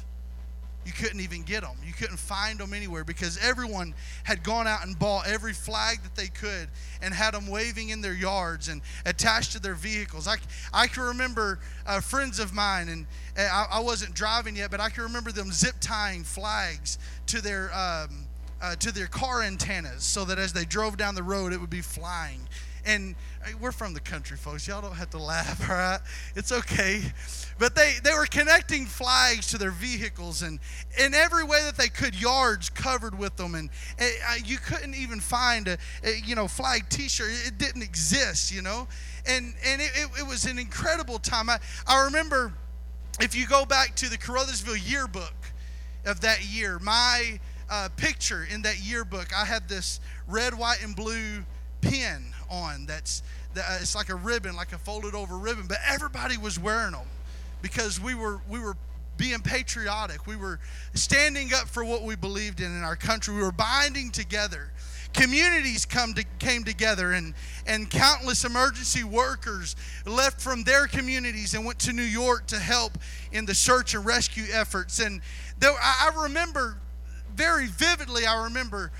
You 0.85 0.91
couldn't 0.91 1.21
even 1.21 1.43
get 1.43 1.61
them. 1.61 1.77
You 1.85 1.93
couldn't 1.93 2.17
find 2.17 2.59
them 2.59 2.73
anywhere 2.73 3.03
because 3.03 3.37
everyone 3.37 3.93
had 4.23 4.43
gone 4.43 4.67
out 4.67 4.85
and 4.85 4.97
bought 4.97 5.27
every 5.27 5.53
flag 5.53 6.03
that 6.03 6.15
they 6.15 6.27
could 6.27 6.67
and 7.01 7.13
had 7.13 7.33
them 7.33 7.47
waving 7.47 7.89
in 7.89 8.01
their 8.01 8.13
yards 8.13 8.67
and 8.67 8.81
attached 9.05 9.53
to 9.53 9.59
their 9.59 9.75
vehicles. 9.75 10.27
I, 10.27 10.35
I 10.73 10.87
can 10.87 11.03
remember 11.03 11.59
uh, 11.85 12.01
friends 12.01 12.39
of 12.39 12.53
mine, 12.53 12.89
and 12.89 13.05
I, 13.37 13.67
I, 13.71 13.79
wasn't 13.79 14.13
driving 14.13 14.55
yet, 14.55 14.71
but 14.71 14.79
I 14.79 14.89
can 14.89 15.03
remember 15.03 15.31
them 15.31 15.51
zip 15.51 15.75
tying 15.79 16.23
flags 16.23 16.99
to 17.27 17.41
their 17.41 17.73
um, 17.73 18.27
uh, 18.61 18.75
to 18.77 18.93
their 18.93 19.07
car 19.07 19.43
antennas 19.43 20.03
so 20.03 20.23
that 20.23 20.39
as 20.39 20.53
they 20.53 20.63
drove 20.63 20.95
down 20.95 21.15
the 21.15 21.23
road, 21.23 21.51
it 21.51 21.59
would 21.59 21.69
be 21.69 21.81
flying. 21.81 22.47
And 22.85 23.15
we're 23.61 23.71
from 23.71 23.93
the 23.93 23.99
country, 23.99 24.35
folks. 24.35 24.67
Y'all 24.67 24.81
don't 24.81 24.95
have 24.95 25.09
to 25.11 25.17
laugh, 25.17 25.69
all 25.69 25.75
right? 25.75 25.99
It's 26.35 26.51
okay. 26.51 27.01
But 27.57 27.75
they, 27.75 27.93
they 28.03 28.11
were 28.11 28.25
connecting 28.25 28.85
flags 28.85 29.47
to 29.47 29.57
their 29.57 29.71
vehicles 29.71 30.41
and 30.41 30.59
in 30.97 31.13
every 31.13 31.43
way 31.43 31.61
that 31.63 31.77
they 31.77 31.87
could, 31.87 32.19
yards 32.19 32.69
covered 32.69 33.17
with 33.17 33.37
them. 33.37 33.55
And, 33.55 33.69
and 33.97 34.11
uh, 34.29 34.35
you 34.43 34.57
couldn't 34.57 34.95
even 34.95 35.19
find 35.19 35.67
a, 35.67 35.77
a, 36.03 36.19
you 36.25 36.35
know, 36.35 36.47
flag 36.47 36.89
t-shirt. 36.89 37.29
It 37.47 37.57
didn't 37.57 37.83
exist, 37.83 38.53
you 38.53 38.61
know? 38.61 38.87
And, 39.25 39.53
and 39.65 39.81
it, 39.81 39.91
it, 39.95 40.09
it 40.19 40.27
was 40.27 40.45
an 40.45 40.59
incredible 40.59 41.19
time. 41.19 41.49
I, 41.49 41.59
I 41.87 42.03
remember 42.05 42.53
if 43.21 43.35
you 43.35 43.47
go 43.47 43.65
back 43.65 43.95
to 43.97 44.09
the 44.09 44.17
Caruthersville 44.17 44.89
yearbook 44.89 45.33
of 46.05 46.19
that 46.21 46.43
year, 46.45 46.79
my 46.79 47.39
uh, 47.69 47.89
picture 47.95 48.45
in 48.51 48.63
that 48.63 48.83
yearbook, 48.83 49.33
I 49.33 49.45
had 49.45 49.69
this 49.69 50.01
red, 50.27 50.53
white, 50.53 50.83
and 50.83 50.95
blue 50.95 51.45
pin 51.81 52.32
on 52.49 52.85
that's 52.85 53.23
that, 53.53 53.65
uh, 53.67 53.77
it's 53.81 53.95
like 53.95 54.09
a 54.09 54.15
ribbon 54.15 54.55
like 54.55 54.73
a 54.73 54.77
folded 54.77 55.13
over 55.15 55.37
ribbon 55.37 55.65
but 55.67 55.77
everybody 55.87 56.37
was 56.37 56.59
wearing 56.59 56.91
them 56.91 57.07
because 57.61 57.99
we 57.99 58.15
were 58.15 58.41
we 58.49 58.59
were 58.59 58.75
being 59.17 59.39
patriotic. 59.39 60.25
We 60.25 60.35
were 60.35 60.59
standing 60.93 61.53
up 61.53 61.67
for 61.67 61.85
what 61.85 62.03
we 62.03 62.15
believed 62.15 62.59
in 62.61 62.75
in 62.75 62.83
our 62.83 62.95
country. 62.95 63.35
We 63.35 63.41
were 63.41 63.51
binding 63.51 64.11
together. 64.11 64.71
Communities 65.13 65.85
come 65.85 66.15
to, 66.15 66.25
came 66.39 66.63
together 66.63 67.11
and, 67.11 67.35
and 67.67 67.89
countless 67.89 68.43
emergency 68.45 69.03
workers 69.03 69.75
left 70.07 70.41
from 70.41 70.63
their 70.63 70.87
communities 70.87 71.53
and 71.53 71.63
went 71.63 71.77
to 71.79 71.93
new 71.93 72.01
york 72.01 72.47
to 72.47 72.57
help 72.57 72.97
in 73.31 73.45
the 73.45 73.53
search 73.53 73.93
and 73.93 74.03
rescue 74.03 74.45
efforts. 74.51 74.99
And 74.99 75.21
I, 75.61 76.11
I 76.11 76.23
remember 76.23 76.77
very 77.35 77.67
vividly 77.67 78.27
i 78.27 78.43
remember 78.43 78.91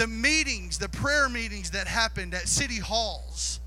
the 0.00 0.06
meetings, 0.06 0.78
the 0.78 0.88
prayer 0.88 1.28
meetings 1.28 1.72
that 1.72 1.86
happened 1.86 2.32
at 2.32 2.48
city 2.48 2.78
halls. 2.78 3.60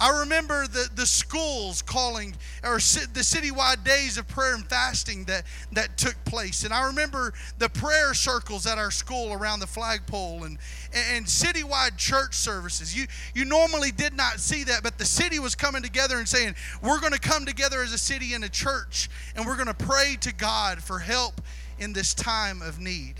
I 0.00 0.20
remember 0.20 0.66
the, 0.66 0.88
the 0.94 1.04
schools 1.04 1.82
calling, 1.82 2.34
or 2.64 2.76
the 2.76 3.20
citywide 3.20 3.84
days 3.84 4.16
of 4.16 4.26
prayer 4.26 4.54
and 4.54 4.66
fasting 4.66 5.24
that, 5.24 5.44
that 5.72 5.98
took 5.98 6.16
place. 6.24 6.64
And 6.64 6.72
I 6.72 6.86
remember 6.86 7.34
the 7.58 7.68
prayer 7.68 8.14
circles 8.14 8.66
at 8.66 8.78
our 8.78 8.90
school 8.90 9.34
around 9.34 9.60
the 9.60 9.66
flagpole 9.66 10.44
and, 10.44 10.56
and 10.94 11.26
citywide 11.26 11.98
church 11.98 12.34
services. 12.34 12.96
You, 12.96 13.06
you 13.34 13.44
normally 13.44 13.90
did 13.90 14.14
not 14.14 14.40
see 14.40 14.64
that, 14.64 14.82
but 14.82 14.96
the 14.96 15.04
city 15.04 15.38
was 15.38 15.54
coming 15.54 15.82
together 15.82 16.16
and 16.16 16.26
saying, 16.26 16.54
We're 16.82 17.00
going 17.00 17.12
to 17.12 17.20
come 17.20 17.44
together 17.44 17.82
as 17.82 17.92
a 17.92 17.98
city 17.98 18.32
and 18.32 18.44
a 18.44 18.50
church, 18.50 19.10
and 19.34 19.44
we're 19.44 19.56
going 19.56 19.66
to 19.66 19.74
pray 19.74 20.16
to 20.22 20.32
God 20.32 20.82
for 20.82 21.00
help 21.00 21.42
in 21.78 21.92
this 21.92 22.14
time 22.14 22.62
of 22.62 22.80
need. 22.80 23.16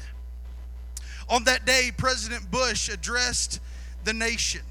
On 1.29 1.45
that 1.45 1.65
day, 1.65 1.91
President 1.97 2.51
Bush 2.51 2.89
addressed 2.89 3.61
the 4.05 4.13
nation. 4.13 4.63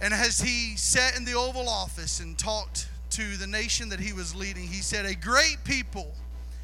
And 0.00 0.12
as 0.12 0.40
he 0.40 0.76
sat 0.76 1.16
in 1.16 1.24
the 1.24 1.34
Oval 1.34 1.68
Office 1.68 2.20
and 2.20 2.36
talked 2.36 2.88
to 3.10 3.36
the 3.36 3.46
nation 3.46 3.88
that 3.90 4.00
he 4.00 4.12
was 4.12 4.34
leading, 4.34 4.66
he 4.66 4.80
said, 4.82 5.06
A 5.06 5.14
great 5.14 5.58
people 5.64 6.12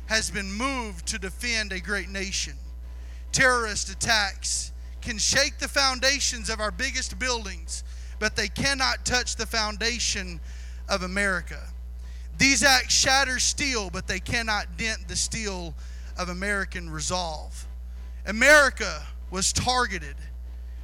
has 0.06 0.30
been 0.30 0.52
moved 0.52 1.06
to 1.06 1.18
defend 1.18 1.72
a 1.72 1.80
great 1.80 2.08
nation. 2.08 2.54
Terrorist 3.30 3.90
attacks 3.90 4.72
can 5.02 5.18
shake 5.18 5.58
the 5.58 5.68
foundations 5.68 6.48
of 6.48 6.60
our 6.60 6.70
biggest 6.70 7.18
buildings, 7.18 7.84
but 8.18 8.34
they 8.34 8.48
cannot 8.48 9.04
touch 9.04 9.36
the 9.36 9.46
foundation 9.46 10.40
of 10.88 11.02
America. 11.02 11.60
These 12.38 12.64
acts 12.64 12.94
shatter 12.94 13.38
steel, 13.38 13.90
but 13.90 14.06
they 14.06 14.20
cannot 14.20 14.76
dent 14.76 15.06
the 15.06 15.16
steel 15.16 15.74
of 16.16 16.28
American 16.28 16.88
resolve. 16.88 17.67
America 18.28 19.06
was 19.30 19.54
targeted 19.54 20.14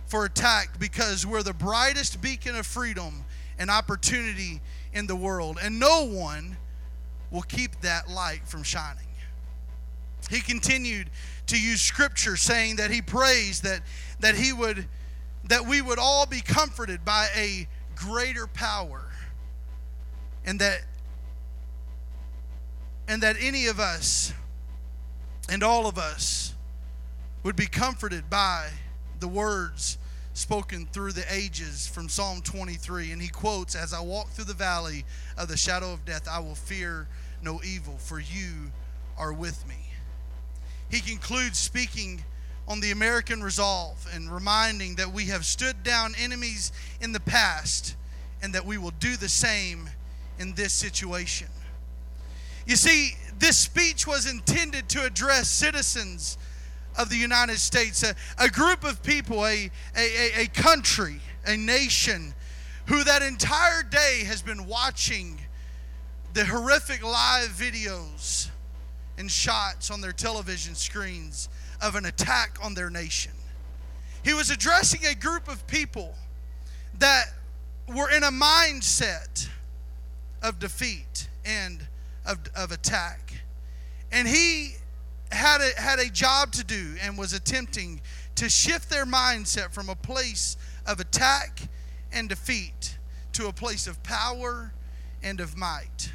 for 0.06 0.24
attack 0.24 0.78
because 0.78 1.26
we're 1.26 1.42
the 1.42 1.52
brightest 1.52 2.22
beacon 2.22 2.56
of 2.56 2.66
freedom 2.66 3.24
and 3.58 3.70
opportunity 3.70 4.62
in 4.94 5.06
the 5.06 5.14
world, 5.14 5.58
and 5.62 5.78
no 5.78 6.06
one 6.06 6.56
will 7.30 7.42
keep 7.42 7.78
that 7.82 8.08
light 8.08 8.40
from 8.46 8.62
shining. 8.62 9.06
He 10.30 10.40
continued 10.40 11.10
to 11.48 11.60
use 11.60 11.82
scripture 11.82 12.36
saying 12.36 12.76
that 12.76 12.90
he 12.90 13.02
prays 13.02 13.60
that 13.60 13.82
that 14.20 14.36
he 14.36 14.54
would 14.54 14.86
that 15.44 15.66
we 15.66 15.82
would 15.82 15.98
all 15.98 16.24
be 16.24 16.40
comforted 16.40 17.04
by 17.04 17.28
a 17.36 17.68
greater 17.94 18.46
power 18.46 19.04
and 20.46 20.58
that 20.60 20.80
and 23.06 23.22
that 23.22 23.36
any 23.38 23.66
of 23.66 23.78
us 23.78 24.32
and 25.50 25.62
all 25.62 25.86
of 25.86 25.98
us 25.98 26.53
would 27.44 27.56
be 27.56 27.66
comforted 27.66 28.28
by 28.28 28.68
the 29.20 29.28
words 29.28 29.98
spoken 30.32 30.86
through 30.86 31.12
the 31.12 31.24
ages 31.32 31.86
from 31.86 32.08
Psalm 32.08 32.40
23 32.42 33.12
and 33.12 33.22
he 33.22 33.28
quotes 33.28 33.76
as 33.76 33.94
I 33.94 34.00
walk 34.00 34.30
through 34.30 34.46
the 34.46 34.54
valley 34.54 35.04
of 35.38 35.46
the 35.46 35.56
shadow 35.56 35.92
of 35.92 36.04
death 36.04 36.26
I 36.28 36.40
will 36.40 36.56
fear 36.56 37.06
no 37.40 37.60
evil 37.64 37.96
for 37.98 38.18
you 38.18 38.72
are 39.16 39.32
with 39.32 39.64
me 39.68 39.76
he 40.90 41.00
concludes 41.00 41.58
speaking 41.58 42.24
on 42.66 42.80
the 42.80 42.90
American 42.90 43.42
resolve 43.42 44.06
and 44.14 44.32
reminding 44.32 44.94
that 44.96 45.12
we 45.12 45.26
have 45.26 45.44
stood 45.44 45.82
down 45.82 46.14
enemies 46.18 46.72
in 47.00 47.12
the 47.12 47.20
past 47.20 47.96
and 48.42 48.54
that 48.54 48.64
we 48.64 48.78
will 48.78 48.92
do 49.00 49.16
the 49.16 49.28
same 49.28 49.90
in 50.38 50.54
this 50.54 50.72
situation. 50.72 51.48
You 52.66 52.76
see, 52.76 53.16
this 53.38 53.58
speech 53.58 54.06
was 54.06 54.30
intended 54.30 54.88
to 54.90 55.04
address 55.04 55.48
citizens 55.48 56.38
of 56.96 57.08
the 57.08 57.16
United 57.16 57.58
States, 57.58 58.02
a, 58.02 58.14
a 58.38 58.48
group 58.48 58.84
of 58.84 59.02
people, 59.02 59.44
a, 59.44 59.70
a, 59.96 60.42
a 60.42 60.46
country, 60.46 61.20
a 61.46 61.56
nation 61.56 62.34
who 62.86 63.02
that 63.04 63.22
entire 63.22 63.82
day 63.82 64.22
has 64.26 64.42
been 64.42 64.66
watching 64.66 65.38
the 66.34 66.44
horrific 66.44 67.02
live 67.02 67.50
videos 67.50 68.50
and 69.18 69.30
shots 69.30 69.90
on 69.90 70.00
their 70.00 70.12
television 70.12 70.74
screens 70.74 71.48
of 71.80 71.94
an 71.94 72.06
attack 72.06 72.58
on 72.62 72.74
their 72.74 72.90
nation. 72.90 73.32
He 74.24 74.34
was 74.34 74.50
addressing 74.50 75.04
a 75.06 75.14
group 75.14 75.48
of 75.48 75.66
people 75.66 76.14
that 76.98 77.26
were 77.88 78.10
in 78.10 78.22
a 78.22 78.30
mindset 78.30 79.48
of 80.42 80.58
defeat 80.58 81.28
and 81.44 81.86
of, 82.26 82.38
of 82.56 82.72
attack. 82.72 83.34
And 84.10 84.26
he 84.26 84.76
had 85.34 85.60
a, 85.60 85.80
had 85.80 85.98
a 85.98 86.10
job 86.10 86.52
to 86.52 86.64
do 86.64 86.94
and 87.02 87.18
was 87.18 87.32
attempting 87.32 88.00
to 88.36 88.48
shift 88.48 88.90
their 88.90 89.04
mindset 89.06 89.72
from 89.72 89.88
a 89.88 89.94
place 89.94 90.56
of 90.86 91.00
attack 91.00 91.62
and 92.12 92.28
defeat 92.28 92.96
to 93.32 93.48
a 93.48 93.52
place 93.52 93.86
of 93.86 94.02
power 94.02 94.72
and 95.22 95.40
of 95.40 95.56
might 95.56 96.12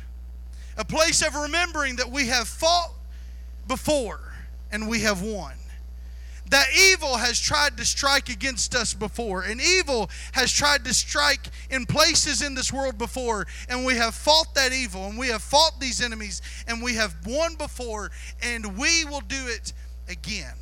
a 0.79 0.85
place 0.85 1.21
of 1.21 1.35
remembering 1.35 1.97
that 1.97 2.09
we 2.09 2.27
have 2.27 2.47
fought 2.47 2.93
before 3.67 4.21
and 4.71 4.87
we 4.87 5.01
have 5.01 5.21
won. 5.21 5.53
That 6.49 6.67
evil 6.75 7.17
has 7.17 7.39
tried 7.39 7.77
to 7.77 7.85
strike 7.85 8.29
against 8.29 8.73
us 8.73 8.95
before, 8.95 9.43
and 9.43 9.61
evil 9.61 10.09
has 10.31 10.51
tried 10.51 10.83
to 10.85 10.93
strike 10.95 11.47
in 11.69 11.85
places 11.85 12.41
in 12.41 12.55
this 12.55 12.73
world 12.73 12.97
before, 12.97 13.45
and 13.69 13.85
we 13.85 13.95
have 13.95 14.15
fought 14.15 14.55
that 14.55 14.73
evil, 14.73 15.05
and 15.05 15.17
we 15.17 15.27
have 15.27 15.43
fought 15.43 15.79
these 15.79 16.01
enemies, 16.01 16.41
and 16.67 16.81
we 16.81 16.95
have 16.95 17.15
won 17.25 17.55
before, 17.55 18.09
and 18.41 18.77
we 18.77 19.05
will 19.05 19.21
do 19.21 19.47
it 19.47 19.73
again. 20.07 20.55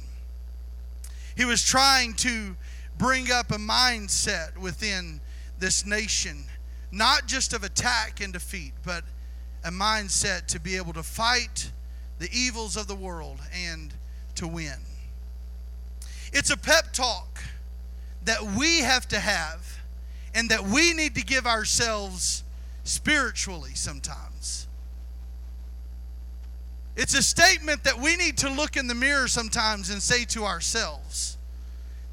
He 1.38 1.46
was 1.46 1.63
trying 1.63 2.15
to 2.15 2.58
bring 2.98 3.32
up 3.32 3.51
a 3.51 3.58
mindset 3.58 4.58
within 4.58 5.22
this 5.58 5.86
nation, 5.86 6.44
not 6.91 7.27
just 7.27 7.53
of 7.53 7.63
attack 7.63 8.20
and 8.20 8.34
defeat, 8.34 8.74
but 8.84 9.06
a 9.63 9.70
mindset 9.70 10.48
to 10.48 10.60
be 10.60 10.75
able 10.75 10.94
to 10.94 11.03
fight 11.03 11.72
the 12.20 12.29
evils 12.34 12.75
of 12.75 12.88
the 12.88 12.96
world 12.96 13.39
and 13.53 13.94
to 14.36 14.48
win. 14.48 14.79
It's 16.34 16.50
a 16.50 16.58
pep 16.58 16.94
talk 16.94 17.42
that 18.26 18.44
we 18.44 18.80
have 18.80 19.08
to 19.10 19.20
have 19.20 19.80
and 20.34 20.50
that 20.50 20.64
we 20.64 20.94
need 20.94 21.16
to 21.16 21.24
give 21.24 21.48
ourselves 21.48 22.44
spiritually 22.84 23.72
sometimes. 23.74 24.68
It's 26.96 27.13
a 27.13 27.22
statement 27.22 27.84
that 27.84 28.00
we 28.00 28.16
need 28.18 28.38
to 28.40 28.50
look 28.50 28.76
in 28.76 28.88
the 28.88 28.96
mirror 28.96 29.28
sometimes 29.28 29.90
and 29.90 30.02
say 30.02 30.26
to 30.26 30.46
ourselves 30.46 31.37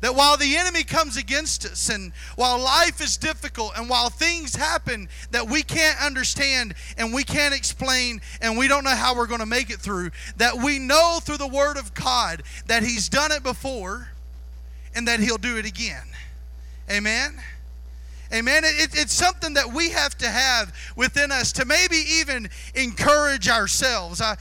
that 0.05 0.15
while 0.15 0.37
the 0.37 0.59
enemy 0.59 0.83
comes 0.83 1.17
against 1.17 1.65
us 1.65 1.89
and 1.89 2.13
while 2.37 2.59
life 2.59 3.01
is 3.01 3.17
difficult 3.17 3.73
and 3.75 3.89
while 3.89 4.11
things 4.11 4.55
happen 4.55 5.09
that 5.31 5.49
we 5.49 5.63
can't 5.63 5.99
understand 5.99 6.75
and 6.99 7.15
we 7.15 7.25
can't 7.25 7.55
explain 7.55 8.21
and 8.43 8.59
we 8.59 8.69
don't 8.69 8.85
know 8.85 8.91
how 8.91 9.17
we're 9.17 9.27
going 9.27 9.41
to 9.41 9.47
make 9.47 9.71
it 9.71 9.79
through, 9.79 10.11
that 10.37 10.59
we 10.59 10.79
know 10.79 11.21
through 11.23 11.39
the 11.39 11.49
Word 11.49 11.79
of 11.79 11.95
God 11.95 12.43
that 12.67 12.83
He's 12.83 13.09
done 13.09 13.33
it 13.33 13.43
before 13.43 14.09
and 14.95 15.09
that 15.09 15.21
He'll 15.21 15.39
do 15.39 15.57
it 15.57 15.65
again. 15.65 16.05
Amen? 16.91 17.41
Amen. 18.33 18.65
It, 18.65 18.91
it's 18.95 19.13
something 19.13 19.55
that 19.55 19.73
we 19.73 19.91
have 19.91 20.17
to 20.19 20.29
have 20.29 20.75
within 20.97 21.31
us 21.31 21.53
to 21.53 21.65
maybe 21.65 21.97
even 21.97 22.49
encourage 22.75 23.49
ourselves. 23.49 24.21
I, 24.21 24.37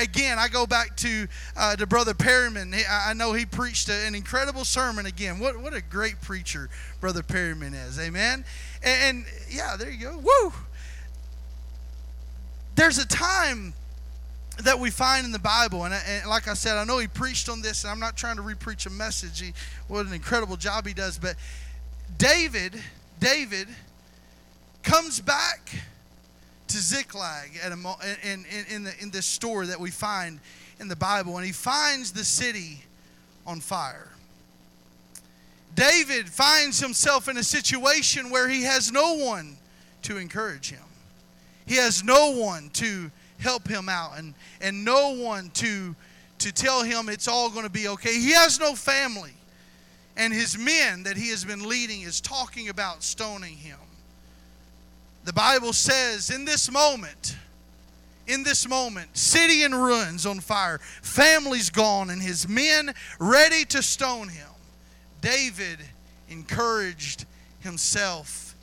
again, 0.00 0.38
I 0.38 0.48
go 0.48 0.66
back 0.66 0.96
to 0.98 1.28
uh, 1.56 1.76
to 1.76 1.86
Brother 1.86 2.14
Perryman. 2.14 2.74
I 2.90 3.14
know 3.14 3.32
he 3.32 3.46
preached 3.46 3.88
an 3.88 4.14
incredible 4.14 4.64
sermon 4.64 5.06
again. 5.06 5.38
What 5.38 5.58
what 5.60 5.74
a 5.74 5.80
great 5.80 6.20
preacher 6.20 6.68
Brother 7.00 7.22
Perryman 7.22 7.74
is. 7.74 7.98
Amen. 7.98 8.44
And, 8.82 9.16
and 9.18 9.26
yeah, 9.48 9.76
there 9.76 9.90
you 9.90 9.98
go. 9.98 10.18
Woo. 10.18 10.52
There's 12.74 12.98
a 12.98 13.06
time 13.08 13.74
that 14.62 14.78
we 14.78 14.90
find 14.90 15.24
in 15.24 15.32
the 15.32 15.38
Bible, 15.38 15.84
and, 15.84 15.94
and, 15.94 16.28
like 16.28 16.48
I 16.48 16.54
said, 16.54 16.76
I 16.76 16.84
know 16.84 16.98
he 16.98 17.06
preached 17.06 17.48
on 17.48 17.62
this, 17.62 17.84
and 17.84 17.90
I'm 17.92 18.00
not 18.00 18.16
trying 18.16 18.36
to 18.36 18.42
repreach 18.42 18.86
a 18.86 18.90
message. 18.90 19.40
He, 19.40 19.52
what 19.86 20.06
an 20.06 20.12
incredible 20.12 20.56
job 20.56 20.86
he 20.86 20.94
does. 20.94 21.18
But 21.18 21.36
David 22.16 22.80
David 23.20 23.68
comes 24.82 25.20
back 25.20 25.70
to 26.68 26.76
Ziklag 26.76 27.58
at 27.62 27.72
a, 27.72 27.76
in, 28.22 28.44
in, 28.44 28.64
in, 28.70 28.84
the, 28.84 28.92
in 29.00 29.10
this 29.10 29.26
story 29.26 29.66
that 29.66 29.80
we 29.80 29.90
find 29.90 30.38
in 30.80 30.88
the 30.88 30.96
Bible, 30.96 31.36
and 31.36 31.46
he 31.46 31.52
finds 31.52 32.12
the 32.12 32.24
city 32.24 32.84
on 33.46 33.60
fire. 33.60 34.08
David 35.74 36.28
finds 36.28 36.80
himself 36.80 37.28
in 37.28 37.36
a 37.36 37.42
situation 37.42 38.30
where 38.30 38.48
he 38.48 38.62
has 38.64 38.92
no 38.92 39.14
one 39.14 39.56
to 40.02 40.18
encourage 40.18 40.70
him. 40.70 40.82
He 41.66 41.76
has 41.76 42.02
no 42.02 42.32
one 42.32 42.70
to 42.74 43.10
help 43.38 43.68
him 43.68 43.88
out 43.88 44.18
and, 44.18 44.34
and 44.60 44.84
no 44.84 45.14
one 45.14 45.50
to, 45.50 45.94
to 46.38 46.52
tell 46.52 46.82
him 46.82 47.08
it's 47.08 47.28
all 47.28 47.50
going 47.50 47.64
to 47.64 47.70
be 47.70 47.88
okay. 47.88 48.18
He 48.18 48.32
has 48.32 48.58
no 48.58 48.74
family 48.74 49.32
and 50.18 50.32
his 50.32 50.58
men 50.58 51.04
that 51.04 51.16
he 51.16 51.30
has 51.30 51.44
been 51.44 51.66
leading 51.66 52.02
is 52.02 52.20
talking 52.20 52.68
about 52.68 53.04
stoning 53.04 53.56
him. 53.56 53.78
The 55.24 55.32
Bible 55.32 55.72
says, 55.72 56.30
in 56.30 56.44
this 56.44 56.70
moment, 56.70 57.36
in 58.26 58.42
this 58.42 58.68
moment, 58.68 59.16
city 59.16 59.62
in 59.62 59.74
ruins 59.74 60.26
on 60.26 60.40
fire, 60.40 60.80
families 61.02 61.70
gone, 61.70 62.10
and 62.10 62.20
his 62.20 62.48
men 62.48 62.92
ready 63.20 63.64
to 63.66 63.82
stone 63.82 64.28
him, 64.28 64.48
David 65.20 65.78
encouraged 66.28 67.24
himself 67.60 68.56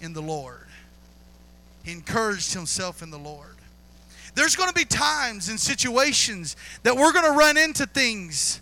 in 0.00 0.14
the 0.14 0.22
Lord. 0.22 0.66
He 1.84 1.92
encouraged 1.92 2.54
himself 2.54 3.02
in 3.02 3.10
the 3.10 3.18
Lord. 3.18 3.56
There's 4.34 4.56
going 4.56 4.70
to 4.70 4.74
be 4.74 4.86
times 4.86 5.50
and 5.50 5.60
situations 5.60 6.56
that 6.82 6.96
we're 6.96 7.12
going 7.12 7.30
to 7.30 7.38
run 7.38 7.56
into 7.56 7.86
things 7.86 8.60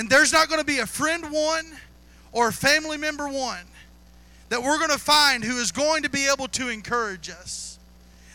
and 0.00 0.08
there's 0.08 0.32
not 0.32 0.48
going 0.48 0.60
to 0.60 0.66
be 0.66 0.78
a 0.78 0.86
friend 0.86 1.30
one 1.30 1.66
or 2.32 2.48
a 2.48 2.52
family 2.54 2.96
member 2.96 3.28
one 3.28 3.66
that 4.48 4.62
we're 4.62 4.78
going 4.78 4.90
to 4.90 4.96
find 4.96 5.44
who 5.44 5.58
is 5.58 5.72
going 5.72 6.04
to 6.04 6.08
be 6.08 6.26
able 6.26 6.48
to 6.48 6.70
encourage 6.70 7.28
us. 7.28 7.78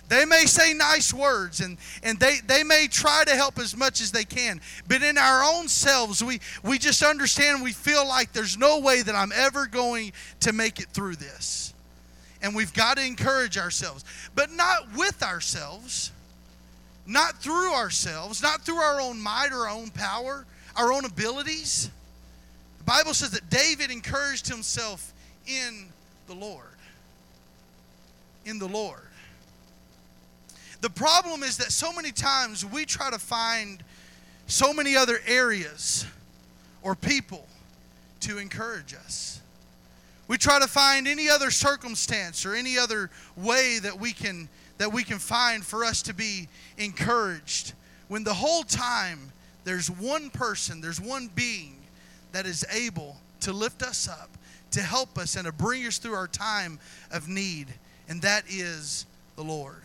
They 0.07 0.25
may 0.25 0.45
say 0.45 0.75
nice 0.75 1.11
words 1.11 1.61
and, 1.61 1.79
and 2.03 2.19
they, 2.19 2.35
they 2.45 2.63
may 2.63 2.85
try 2.85 3.23
to 3.25 3.35
help 3.35 3.57
as 3.57 3.75
much 3.75 3.99
as 3.99 4.11
they 4.11 4.25
can. 4.25 4.61
But 4.87 5.01
in 5.01 5.17
our 5.17 5.43
own 5.43 5.67
selves, 5.67 6.23
we, 6.23 6.39
we 6.61 6.77
just 6.77 7.01
understand 7.01 7.63
we 7.63 7.71
feel 7.71 8.07
like 8.07 8.31
there's 8.31 8.59
no 8.59 8.79
way 8.79 9.01
that 9.01 9.15
I'm 9.15 9.31
ever 9.33 9.65
going 9.65 10.11
to 10.41 10.53
make 10.53 10.79
it 10.79 10.89
through 10.89 11.15
this. 11.15 11.73
And 12.43 12.55
we've 12.55 12.75
got 12.75 12.97
to 12.97 13.03
encourage 13.03 13.57
ourselves. 13.57 14.05
But 14.35 14.51
not 14.51 14.95
with 14.95 15.23
ourselves, 15.23 16.11
not 17.07 17.41
through 17.41 17.73
ourselves, 17.73 18.43
not 18.43 18.61
through 18.61 18.77
our 18.77 19.01
own 19.01 19.19
might 19.19 19.49
or 19.51 19.67
our 19.67 19.69
own 19.69 19.89
power, 19.89 20.45
our 20.75 20.91
own 20.91 21.05
abilities. 21.05 21.89
The 22.79 22.83
Bible 22.83 23.13
says 23.13 23.31
that 23.31 23.49
David 23.49 23.91
encouraged 23.91 24.47
himself 24.47 25.13
in 25.47 25.87
the 26.27 26.33
Lord. 26.33 26.65
In 28.45 28.59
the 28.59 28.67
Lord. 28.67 28.99
The 30.81 30.89
problem 30.89 31.41
is 31.41 31.57
that 31.57 31.71
so 31.71 31.91
many 31.93 32.11
times 32.11 32.65
we 32.65 32.85
try 32.85 33.09
to 33.09 33.17
find 33.17 33.83
so 34.47 34.73
many 34.73 34.95
other 34.95 35.19
areas 35.25 36.05
or 36.83 36.95
people 36.95 37.47
to 38.21 38.37
encourage 38.37 38.93
us. 38.93 39.41
We 40.27 40.37
try 40.37 40.59
to 40.59 40.67
find 40.67 41.07
any 41.07 41.29
other 41.29 41.51
circumstance 41.51 42.45
or 42.45 42.55
any 42.55 42.77
other 42.77 43.09
way 43.35 43.79
that 43.79 43.99
we 43.99 44.11
can 44.11 44.49
that 44.77 44.91
we 44.91 45.03
can 45.03 45.19
find 45.19 45.63
for 45.65 45.85
us 45.85 46.01
to 46.01 46.13
be 46.13 46.49
encouraged 46.77 47.73
when 48.09 48.25
the 48.25 48.33
whole 48.33 48.63
time 48.63 49.31
there's 49.65 49.89
one 49.89 50.29
person, 50.29 50.79
there's 50.79 51.01
one 51.01 51.29
being 51.35 51.75
that 52.31 52.45
is 52.45 52.65
able 52.71 53.17
to 53.41 53.51
lift 53.51 53.83
us 53.83 54.07
up, 54.07 54.29
to 54.71 54.81
help 54.81 55.17
us 55.17 55.35
and 55.35 55.45
to 55.45 55.51
bring 55.51 55.85
us 55.85 55.97
through 55.97 56.13
our 56.13 56.27
time 56.27 56.79
of 57.11 57.27
need, 57.27 57.67
and 58.07 58.21
that 58.21 58.45
is 58.47 59.05
the 59.35 59.43
Lord. 59.43 59.81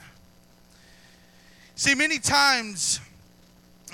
See, 1.75 1.95
many 1.95 2.19
times 2.19 3.01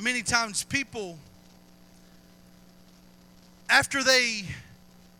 many 0.00 0.22
times 0.22 0.62
people 0.64 1.18
after 3.68 4.02
they 4.02 4.44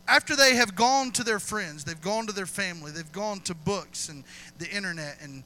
after 0.09 0.37
they 0.37 0.55
have 0.55 0.77
gone 0.77 1.11
to 1.11 1.25
their 1.25 1.41
friends, 1.41 1.83
they've 1.83 2.01
gone 2.01 2.29
to 2.29 2.33
their 2.33 2.47
family, 2.47 2.93
they've 2.93 3.11
gone 3.11 3.41
to 3.41 3.55
books 3.55 4.09
and 4.09 4.23
the 4.59 4.71
internet, 4.71 5.19
and 5.21 5.43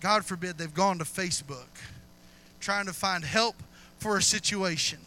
God 0.00 0.24
forbid 0.24 0.56
they've 0.56 0.72
gone 0.72 0.98
to 0.98 1.04
Facebook 1.04 1.66
trying 2.60 2.86
to 2.86 2.92
find 2.92 3.24
help 3.24 3.56
for 3.98 4.16
a 4.16 4.22
situation. 4.22 4.98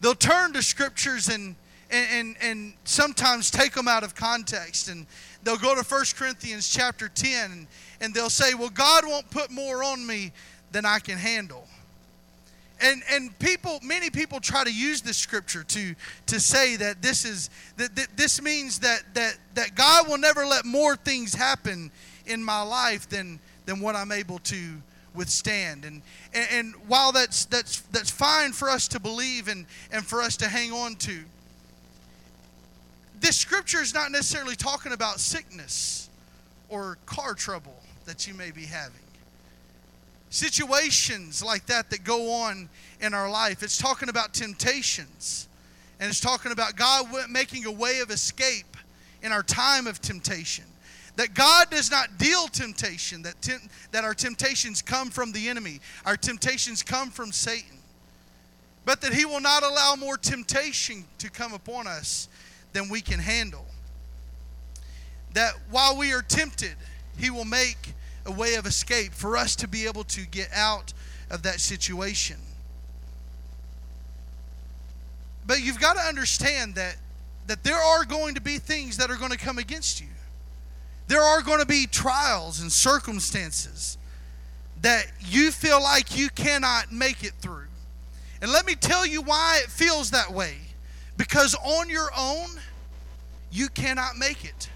They'll 0.00 0.14
turn 0.14 0.52
to 0.52 0.62
scriptures 0.62 1.28
and, 1.28 1.56
and, 1.90 2.06
and, 2.10 2.36
and 2.42 2.72
sometimes 2.84 3.50
take 3.50 3.72
them 3.72 3.88
out 3.88 4.02
of 4.02 4.14
context. 4.14 4.88
And 4.88 5.06
they'll 5.42 5.56
go 5.56 5.74
to 5.74 5.82
1 5.82 6.04
Corinthians 6.16 6.68
chapter 6.68 7.08
10 7.08 7.52
and, 7.52 7.66
and 8.00 8.14
they'll 8.14 8.30
say, 8.30 8.54
Well, 8.54 8.70
God 8.70 9.04
won't 9.06 9.30
put 9.30 9.50
more 9.50 9.82
on 9.82 10.06
me 10.06 10.32
than 10.72 10.84
I 10.84 10.98
can 10.98 11.16
handle. 11.16 11.66
And, 12.80 13.02
and 13.10 13.38
people, 13.38 13.78
many 13.82 14.10
people 14.10 14.40
try 14.40 14.64
to 14.64 14.72
use 14.72 15.00
this 15.00 15.16
scripture 15.16 15.62
to, 15.64 15.94
to 16.26 16.40
say 16.40 16.76
that 16.76 17.00
this 17.00 17.24
is 17.24 17.48
that, 17.76 17.94
that 17.96 18.08
this 18.16 18.42
means 18.42 18.80
that, 18.80 19.02
that, 19.14 19.38
that 19.54 19.74
God 19.74 20.08
will 20.08 20.18
never 20.18 20.44
let 20.44 20.64
more 20.64 20.96
things 20.96 21.34
happen 21.34 21.90
in 22.26 22.42
my 22.42 22.62
life 22.62 23.08
than, 23.08 23.38
than 23.64 23.80
what 23.80 23.94
I'm 23.94 24.12
able 24.12 24.38
to 24.40 24.82
withstand. 25.14 25.84
And, 25.84 26.02
and, 26.32 26.48
and 26.50 26.74
while 26.88 27.12
that's, 27.12 27.44
that's, 27.46 27.80
that's 27.92 28.10
fine 28.10 28.52
for 28.52 28.68
us 28.68 28.88
to 28.88 29.00
believe 29.00 29.48
and, 29.48 29.66
and 29.92 30.04
for 30.04 30.20
us 30.20 30.36
to 30.38 30.48
hang 30.48 30.72
on 30.72 30.96
to, 30.96 31.24
this 33.20 33.36
scripture 33.36 33.80
is 33.80 33.94
not 33.94 34.10
necessarily 34.10 34.56
talking 34.56 34.92
about 34.92 35.20
sickness 35.20 36.10
or 36.68 36.98
car 37.06 37.34
trouble 37.34 37.76
that 38.04 38.26
you 38.26 38.34
may 38.34 38.50
be 38.50 38.64
having 38.64 39.00
situations 40.34 41.44
like 41.44 41.64
that 41.66 41.90
that 41.90 42.02
go 42.02 42.32
on 42.32 42.68
in 43.00 43.14
our 43.14 43.30
life. 43.30 43.62
It's 43.62 43.78
talking 43.78 44.08
about 44.08 44.34
temptations. 44.34 45.48
And 46.00 46.10
it's 46.10 46.20
talking 46.20 46.50
about 46.50 46.76
God 46.76 47.06
making 47.30 47.66
a 47.66 47.70
way 47.70 48.00
of 48.00 48.10
escape 48.10 48.76
in 49.22 49.30
our 49.30 49.44
time 49.44 49.86
of 49.86 50.00
temptation. 50.00 50.64
That 51.16 51.34
God 51.34 51.70
does 51.70 51.90
not 51.90 52.18
deal 52.18 52.48
temptation, 52.48 53.22
that, 53.22 53.40
tem- 53.40 53.68
that 53.92 54.04
our 54.04 54.14
temptations 54.14 54.82
come 54.82 55.10
from 55.10 55.32
the 55.32 55.48
enemy, 55.48 55.80
our 56.04 56.16
temptations 56.16 56.82
come 56.82 57.10
from 57.10 57.30
Satan. 57.30 57.78
But 58.84 59.00
that 59.02 59.14
He 59.14 59.24
will 59.24 59.40
not 59.40 59.62
allow 59.62 59.94
more 59.96 60.16
temptation 60.16 61.04
to 61.18 61.30
come 61.30 61.54
upon 61.54 61.86
us 61.86 62.28
than 62.72 62.88
we 62.88 63.00
can 63.00 63.20
handle. 63.20 63.64
That 65.34 65.54
while 65.70 65.96
we 65.96 66.12
are 66.12 66.22
tempted, 66.22 66.74
He 67.16 67.30
will 67.30 67.44
make 67.44 67.94
a 68.26 68.32
way 68.32 68.54
of 68.54 68.66
escape 68.66 69.12
for 69.12 69.36
us 69.36 69.54
to 69.56 69.68
be 69.68 69.86
able 69.86 70.04
to 70.04 70.26
get 70.26 70.48
out 70.52 70.92
of 71.30 71.42
that 71.42 71.60
situation. 71.60 72.36
But 75.46 75.62
you've 75.62 75.80
got 75.80 75.94
to 75.94 76.02
understand 76.02 76.74
that 76.74 76.96
that 77.46 77.62
there 77.62 77.76
are 77.76 78.04
going 78.04 78.34
to 78.34 78.40
be 78.40 78.58
things 78.58 78.96
that 78.96 79.10
are 79.10 79.16
going 79.16 79.30
to 79.30 79.38
come 79.38 79.58
against 79.58 80.00
you. 80.00 80.08
There 81.06 81.22
are 81.22 81.42
going 81.42 81.60
to 81.60 81.66
be 81.66 81.86
trials 81.86 82.60
and 82.60 82.72
circumstances 82.72 83.98
that 84.82 85.06
you 85.20 85.50
feel 85.50 85.82
like 85.82 86.16
you 86.16 86.28
cannot 86.30 86.92
make 86.92 87.24
it 87.24 87.32
through. 87.40 87.66
And 88.42 88.52
let 88.52 88.66
me 88.66 88.74
tell 88.74 89.06
you 89.06 89.22
why 89.22 89.60
it 89.62 89.70
feels 89.70 90.10
that 90.10 90.30
way. 90.30 90.56
Because 91.16 91.54
on 91.54 91.88
your 91.88 92.10
own, 92.16 92.48
you 93.50 93.68
cannot 93.68 94.16
make 94.18 94.44
it 94.44 94.68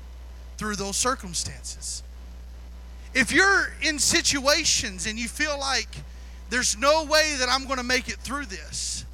through 0.57 0.77
those 0.77 0.97
circumstances. 0.97 2.03
If 3.15 3.33
you're 3.33 3.73
in 3.83 3.99
situations 3.99 5.07
and 5.07 5.19
you 5.19 5.29
feel 5.29 5.59
like 5.59 5.89
there's 6.51 6.79
no 6.79 7.05
way 7.05 7.35
that 7.39 7.49
I'm 7.49 7.65
going 7.65 7.79
to 7.79 7.85
make 7.85 8.09
it 8.09 8.17
through 8.17 8.47
this, 8.47 9.05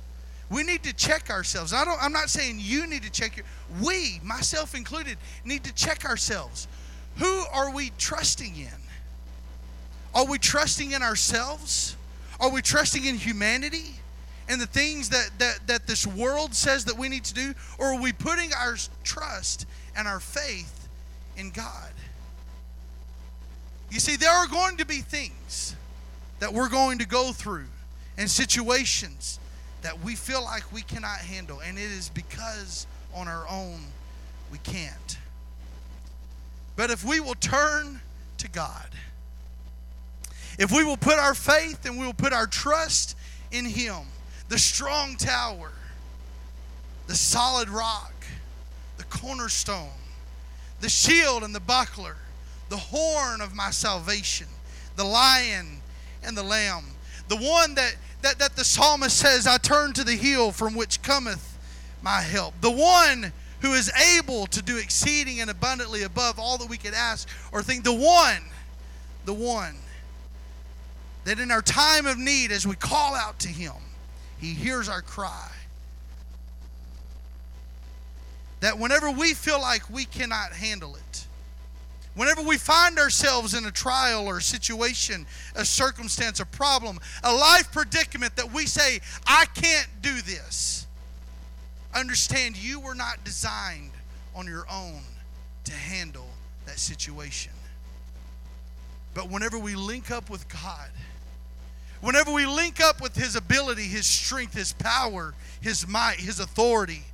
we 0.50 0.62
need 0.62 0.83
to 0.85 0.92
check 0.92 1.31
ourselves. 1.31 1.72
I 1.72 1.85
don't, 1.85 2.00
I'm 2.03 2.12
not 2.12 2.31
saying 2.31 2.59
you 2.61 2.87
need 2.87 3.03
to 3.03 3.11
check 3.11 3.37
your, 3.37 3.46
we, 3.83 4.20
myself 4.22 4.74
included, 4.74 5.16
need 5.44 5.64
to 5.64 5.74
check 5.74 6.05
ourselves. 6.05 6.68
Who 7.16 7.44
are 7.53 7.72
we 7.72 7.92
trusting 7.98 8.57
in? 8.57 8.68
Are 10.14 10.27
we 10.27 10.38
trusting 10.38 10.92
in 10.92 11.03
ourselves? 11.03 11.96
Are 12.40 12.50
we 12.50 12.62
trusting 12.62 13.05
in 13.05 13.16
humanity 13.16 13.94
and 14.48 14.61
the 14.61 14.66
things 14.66 15.09
that, 15.11 15.31
that, 15.38 15.61
that 15.66 15.87
this 15.87 16.07
world 16.07 16.55
says 16.55 16.85
that 16.87 16.96
we 16.96 17.09
need 17.09 17.24
to 17.24 17.35
do? 17.35 17.55
Or 17.79 17.94
are 17.94 18.00
we 18.00 18.12
putting 18.12 18.53
our 18.53 18.77
trust 19.03 19.66
and 19.96 20.07
our 20.07 20.20
faith 20.20 20.88
in 21.37 21.50
God? 21.50 21.92
You 23.90 24.00
see, 24.00 24.16
there 24.16 24.33
are 24.33 24.46
going 24.46 24.77
to 24.79 24.85
be 24.85 25.00
things 25.00 25.77
that 26.40 26.53
we're 26.53 26.68
going 26.68 26.98
to 26.98 27.07
go 27.07 27.33
through 27.33 27.66
and 28.18 28.29
situations 28.29 29.38
that 29.83 30.03
we 30.03 30.14
feel 30.14 30.42
like 30.42 30.72
we 30.72 30.83
cannot 30.83 31.18
handle, 31.18 31.61
and 31.61 31.79
it 31.79 31.83
is 31.83 32.09
because 32.09 32.87
on 33.14 33.29
our 33.29 33.46
own 33.48 33.81
we 34.50 34.59
can't. 34.59 35.18
But 36.77 36.91
if 36.91 37.05
we 37.05 37.21
will 37.21 37.35
turn 37.35 38.01
to 38.39 38.49
God, 38.49 38.89
if 40.59 40.71
we 40.71 40.85
will 40.85 40.97
put 40.97 41.19
our 41.19 41.35
faith 41.35 41.85
and 41.85 41.99
we 41.99 42.07
will 42.07 42.15
put 42.15 42.33
our 42.33 42.47
trust 42.47 43.17
in 43.51 43.65
Him, 43.65 44.03
the 44.49 44.59
strong 44.59 45.17
tower, 45.17 45.73
the 47.07 47.15
solid 47.15 47.69
rock, 47.69 48.13
the 48.99 49.05
cornerstone, 49.05 49.89
the 50.81 50.89
shield 50.89 51.43
and 51.43 51.55
the 51.55 51.61
buckler, 51.61 52.17
the 52.69 52.77
horn 52.77 53.41
of 53.41 53.55
my 53.55 53.71
salvation, 53.71 54.47
the 54.97 55.05
lion 55.05 55.81
and 56.23 56.37
the 56.37 56.43
lamb. 56.43 56.85
The 57.29 57.37
one 57.37 57.75
that, 57.75 57.97
that, 58.23 58.39
that 58.39 58.57
the 58.57 58.65
psalmist 58.65 59.17
says, 59.17 59.47
I 59.47 59.57
turn 59.59 59.93
to 59.95 60.05
the 60.05 60.17
hill 60.17 60.53
from 60.53 60.75
which 60.75 61.03
cometh 61.03 61.59
my 62.03 62.21
help. 62.21 62.55
The 62.61 62.71
one 62.71 63.33
who 63.64 63.72
is 63.72 63.90
able 64.18 64.46
to 64.48 64.61
do 64.61 64.77
exceeding 64.77 65.40
and 65.40 65.48
abundantly 65.48 66.03
above 66.03 66.38
all 66.38 66.59
that 66.59 66.68
we 66.68 66.77
could 66.77 66.92
ask 66.92 67.27
or 67.50 67.62
think. 67.62 67.83
The 67.83 67.94
one, 67.94 68.42
the 69.24 69.33
one 69.33 69.74
that 71.24 71.38
in 71.38 71.50
our 71.50 71.62
time 71.62 72.05
of 72.05 72.18
need, 72.18 72.53
as 72.53 72.66
we 72.66 72.74
call 72.74 73.14
out 73.14 73.38
to 73.38 73.48
him, 73.48 73.72
he 74.38 74.53
hears 74.53 74.87
our 74.87 75.00
cry. 75.00 75.50
That 78.61 78.79
whenever 78.79 79.11
we 79.11 79.33
feel 79.33 79.59
like 79.59 79.88
we 79.88 80.05
cannot 80.05 80.53
handle 80.53 80.94
it, 80.96 81.27
Whenever 82.14 82.42
we 82.42 82.57
find 82.57 82.96
ourselves 82.96 83.55
in 83.55 83.66
a 83.66 83.72
trial 83.72 84.29
or 84.29 84.38
a 84.38 84.40
situation, 84.40 85.27
a 85.57 85.64
circumstance, 85.64 86.38
a 86.38 86.46
problem, 86.46 87.00
a 87.24 87.35
life 87.35 87.72
predicament 87.72 88.37
that 88.37 88.53
we 88.53 88.66
say, 88.66 89.00
I 89.27 89.46
can't 89.46 89.88
do 90.00 90.22
this, 90.22 90.84
understand 91.94 92.57
you 92.57 92.80
were 92.80 92.94
not 92.94 93.24
designed 93.24 93.92
on 94.35 94.46
your 94.46 94.66
own 94.70 95.00
to 95.64 95.72
handle 95.72 96.28
that 96.66 96.78
situation. 96.78 97.52
But 99.14 99.30
whenever 99.30 99.59
we 99.59 99.76
link 99.76 100.11
up 100.11 100.28
with 100.28 100.48
God, 100.48 100.90
whenever 102.00 102.33
we 102.33 102.46
link 102.46 102.80
up 102.80 103.00
with 103.00 103.16
His 103.16 103.37
ability, 103.37 103.85
His 103.85 104.07
strength, 104.07 104.54
His 104.54 104.72
power, 104.72 105.35
His 105.61 105.87
might, 105.87 106.16
His 106.16 106.40
authority 106.40 107.04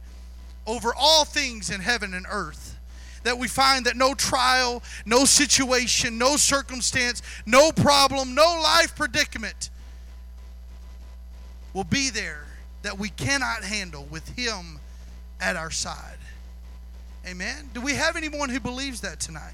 over 0.67 0.93
all 0.97 1.25
things 1.25 1.71
in 1.71 1.81
heaven 1.81 2.15
and 2.15 2.27
earth, 2.31 2.79
that 3.23 3.37
we 3.37 3.49
find 3.49 3.85
that 3.85 3.97
no 3.97 4.15
trial, 4.15 4.83
no 5.05 5.27
situation, 5.27 6.17
no 6.17 6.37
circumstance, 6.37 7.23
no 7.45 7.71
problem, 7.71 8.35
no 8.35 8.61
life 8.63 8.97
predicament 8.97 9.69
will 11.75 11.85
be 11.85 12.09
there 12.09 12.47
that 12.83 12.99
we 12.99 13.11
cannot 13.11 13.63
handle 13.65 14.07
with 14.11 14.29
Him 14.37 14.79
at 15.41 15.57
our 15.57 15.71
side. 15.71 16.19
Amen. 17.27 17.71
Do 17.75 17.81
we 17.81 17.95
have 17.95 18.17
anyone 18.17 18.49
who 18.49 18.61
believes 18.61 19.03
that 19.03 19.21
tonight? 19.21 19.53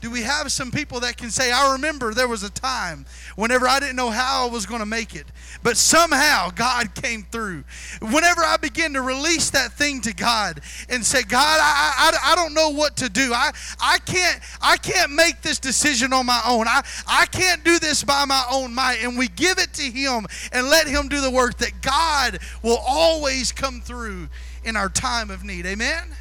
Do 0.00 0.12
we 0.12 0.22
have 0.22 0.52
some 0.52 0.70
people 0.70 1.00
that 1.00 1.16
can 1.16 1.30
say, 1.30 1.50
I 1.50 1.72
remember 1.72 2.14
there 2.14 2.28
was 2.28 2.44
a 2.44 2.50
time 2.50 3.04
whenever 3.34 3.66
I 3.66 3.80
didn't 3.80 3.96
know 3.96 4.10
how 4.10 4.46
I 4.46 4.50
was 4.50 4.64
going 4.64 4.78
to 4.78 4.86
make 4.86 5.16
it, 5.16 5.26
but 5.64 5.76
somehow 5.76 6.50
God 6.50 6.94
came 6.94 7.24
through? 7.32 7.64
Whenever 8.00 8.42
I 8.42 8.58
begin 8.58 8.92
to 8.94 9.02
release 9.02 9.50
that 9.50 9.72
thing 9.72 10.00
to 10.02 10.14
God 10.14 10.60
and 10.88 11.04
say, 11.04 11.24
God, 11.24 11.58
I, 11.60 12.12
I, 12.12 12.32
I 12.32 12.34
don't 12.36 12.54
know 12.54 12.70
what 12.70 12.96
to 12.98 13.08
do. 13.08 13.32
I, 13.34 13.50
I, 13.80 13.98
can't, 13.98 14.40
I 14.62 14.76
can't 14.76 15.10
make 15.10 15.42
this 15.42 15.58
decision 15.58 16.12
on 16.12 16.26
my 16.26 16.40
own. 16.46 16.68
I, 16.68 16.82
I 17.08 17.26
can't 17.26 17.64
do 17.64 17.80
this 17.80 18.04
by 18.04 18.24
my 18.24 18.44
own 18.52 18.72
might. 18.72 18.98
And 19.02 19.18
we 19.18 19.26
give 19.26 19.58
it 19.58 19.72
to 19.74 19.82
Him 19.82 20.26
and 20.52 20.68
let 20.68 20.86
Him 20.86 21.08
do 21.08 21.20
the 21.20 21.30
work 21.30 21.58
that 21.58 21.82
God 21.82 22.38
will 22.62 22.80
always 22.86 23.50
come 23.50 23.80
through 23.80 24.28
in 24.62 24.76
our 24.76 24.88
time 24.88 25.30
of 25.30 25.42
need. 25.42 25.66
Amen? 25.66 26.14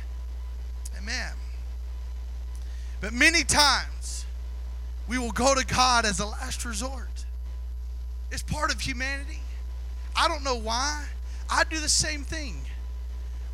Amen. 0.98 1.34
But 3.00 3.14
many 3.14 3.44
times, 3.44 4.26
we 5.08 5.18
will 5.18 5.32
go 5.32 5.56
to 5.56 5.66
God 5.66 6.06
as 6.06 6.20
a 6.20 6.26
last 6.26 6.66
resort. 6.66 7.26
It's 8.32 8.44
part 8.44 8.74
of 8.74 8.82
humanity. 8.82 9.40
I 10.16 10.28
don't 10.28 10.44
know 10.44 10.58
why. 10.58 11.06
I 11.50 11.64
do 11.64 11.80
the 11.80 11.90
same 11.90 12.24
thing. 12.24 12.60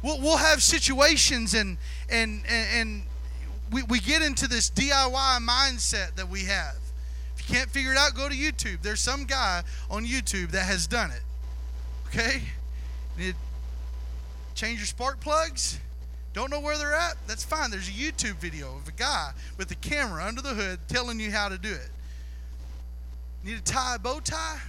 We'll, 0.01 0.19
we'll 0.19 0.37
have 0.37 0.63
situations 0.63 1.53
and, 1.53 1.77
and, 2.09 2.43
and, 2.47 2.67
and 2.73 3.03
we, 3.71 3.83
we 3.83 3.99
get 3.99 4.21
into 4.21 4.47
this 4.47 4.69
DIY 4.69 5.39
mindset 5.39 6.15
that 6.15 6.27
we 6.27 6.45
have. 6.45 6.75
If 7.37 7.49
you 7.49 7.55
can't 7.55 7.69
figure 7.69 7.91
it 7.91 7.97
out, 7.97 8.13
go 8.15 8.29
to 8.29 8.35
YouTube. 8.35 8.81
There's 8.81 8.99
some 8.99 9.25
guy 9.25 9.63
on 9.89 10.05
YouTube 10.05 10.51
that 10.51 10.63
has 10.63 10.87
done 10.87 11.11
it. 11.11 11.21
Okay? 12.07 12.41
Need 13.17 13.35
change 14.55 14.79
your 14.79 14.85
spark 14.85 15.19
plugs? 15.19 15.79
Don't 16.33 16.49
know 16.49 16.59
where 16.59 16.77
they're 16.77 16.95
at? 16.95 17.15
That's 17.27 17.43
fine. 17.43 17.69
There's 17.69 17.87
a 17.87 17.91
YouTube 17.91 18.35
video 18.35 18.75
of 18.75 18.87
a 18.87 18.91
guy 18.91 19.31
with 19.57 19.69
a 19.69 19.75
camera 19.75 20.25
under 20.25 20.41
the 20.41 20.49
hood 20.49 20.79
telling 20.87 21.19
you 21.19 21.31
how 21.31 21.47
to 21.47 21.59
do 21.59 21.71
it. 21.71 21.89
Need 23.43 23.63
to 23.63 23.71
tie 23.71 23.95
a 23.95 23.99
bow 23.99 24.19
tie? 24.19 24.59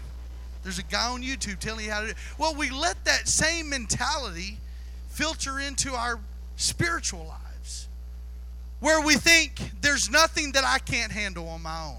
There's 0.63 0.79
a 0.79 0.83
guy 0.83 1.09
on 1.09 1.23
YouTube 1.23 1.59
telling 1.59 1.87
you 1.87 1.91
how 1.91 2.01
to 2.01 2.07
do 2.07 2.11
it. 2.13 2.19
Well, 2.39 2.55
we 2.55 2.71
let 2.71 3.03
that 3.05 3.29
same 3.29 3.71
mentality 3.71 4.59
filter 5.09 5.59
into 5.59 5.95
our 5.95 6.19
spiritual 6.57 7.27
lives 7.27 7.89
where 8.81 9.01
we 9.01 9.15
think 9.15 9.71
there's 9.81 10.11
nothing 10.11 10.53
that 10.53 10.65
I 10.65 10.79
can't 10.79 11.13
handle 11.13 11.49
on 11.49 11.63
my 11.63 11.85
own. 11.85 11.97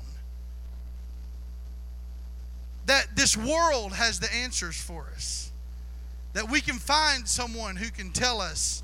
That 2.86 3.15
this 3.15 3.36
world 3.36 3.93
has 3.93 4.19
the 4.19 4.32
answers 4.32 4.80
for 4.80 5.08
us. 5.15 5.51
That 6.34 6.49
we 6.49 6.62
can 6.62 6.75
find 6.75 7.28
someone 7.28 7.75
who 7.75 7.89
can 7.89 8.12
tell 8.12 8.41
us 8.41 8.84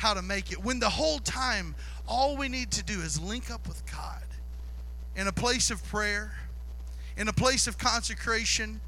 how 0.00 0.14
to 0.14 0.22
make 0.22 0.50
it. 0.50 0.64
When 0.64 0.80
the 0.80 0.88
whole 0.88 1.18
time, 1.18 1.74
all 2.08 2.34
we 2.34 2.48
need 2.48 2.70
to 2.70 2.82
do 2.82 3.00
is 3.00 3.20
link 3.20 3.50
up 3.50 3.68
with 3.68 3.84
God 3.92 4.22
in 5.14 5.26
a 5.26 5.32
place 5.32 5.70
of 5.70 5.84
prayer, 5.88 6.32
in 7.18 7.28
a 7.28 7.34
place 7.34 7.66
of 7.66 7.76
consecration, 7.76 8.80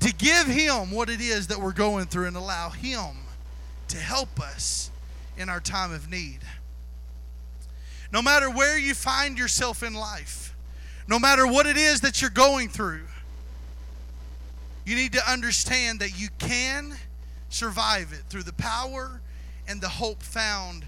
to 0.00 0.12
give 0.12 0.48
Him 0.48 0.90
what 0.90 1.08
it 1.08 1.20
is 1.20 1.46
that 1.46 1.60
we're 1.60 1.70
going 1.70 2.06
through 2.06 2.26
and 2.26 2.36
allow 2.36 2.70
Him 2.70 3.16
to 3.86 3.96
help 3.96 4.40
us 4.40 4.90
in 5.38 5.48
our 5.48 5.60
time 5.60 5.92
of 5.92 6.10
need. 6.10 6.40
No 8.12 8.20
matter 8.20 8.50
where 8.50 8.76
you 8.76 8.92
find 8.92 9.38
yourself 9.38 9.84
in 9.84 9.94
life, 9.94 10.56
no 11.06 11.20
matter 11.20 11.46
what 11.46 11.66
it 11.66 11.76
is 11.76 12.00
that 12.00 12.20
you're 12.20 12.28
going 12.28 12.70
through, 12.70 13.04
you 14.84 14.96
need 14.96 15.12
to 15.12 15.30
understand 15.30 16.00
that 16.00 16.18
you 16.18 16.26
can 16.40 16.96
survive 17.50 18.12
it 18.12 18.24
through 18.28 18.42
the 18.42 18.52
power 18.54 19.20
and 19.68 19.80
the 19.80 19.88
hope 19.88 20.22
found 20.22 20.84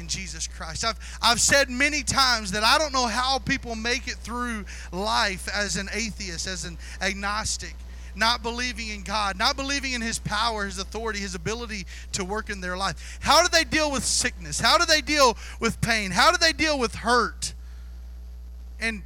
in 0.00 0.08
Jesus 0.08 0.46
Christ. 0.46 0.84
I've, 0.84 0.98
I've 1.22 1.40
said 1.40 1.70
many 1.70 2.02
times 2.02 2.52
that 2.52 2.64
I 2.64 2.78
don't 2.78 2.92
know 2.92 3.06
how 3.06 3.38
people 3.38 3.76
make 3.76 4.08
it 4.08 4.14
through 4.14 4.64
life 4.92 5.48
as 5.54 5.76
an 5.76 5.88
atheist, 5.92 6.46
as 6.46 6.64
an 6.64 6.78
agnostic, 7.00 7.74
not 8.16 8.42
believing 8.42 8.88
in 8.88 9.02
God, 9.02 9.38
not 9.38 9.56
believing 9.56 9.92
in 9.92 10.00
His 10.00 10.18
power, 10.18 10.64
His 10.64 10.78
authority, 10.78 11.20
His 11.20 11.34
ability 11.34 11.86
to 12.12 12.24
work 12.24 12.50
in 12.50 12.60
their 12.60 12.76
life. 12.76 13.18
How 13.20 13.42
do 13.42 13.48
they 13.48 13.64
deal 13.64 13.92
with 13.92 14.04
sickness? 14.04 14.58
How 14.58 14.78
do 14.78 14.86
they 14.86 15.00
deal 15.00 15.36
with 15.60 15.80
pain? 15.80 16.10
How 16.10 16.32
do 16.32 16.38
they 16.38 16.52
deal 16.52 16.78
with 16.78 16.94
hurt? 16.94 17.54
And 18.80 19.02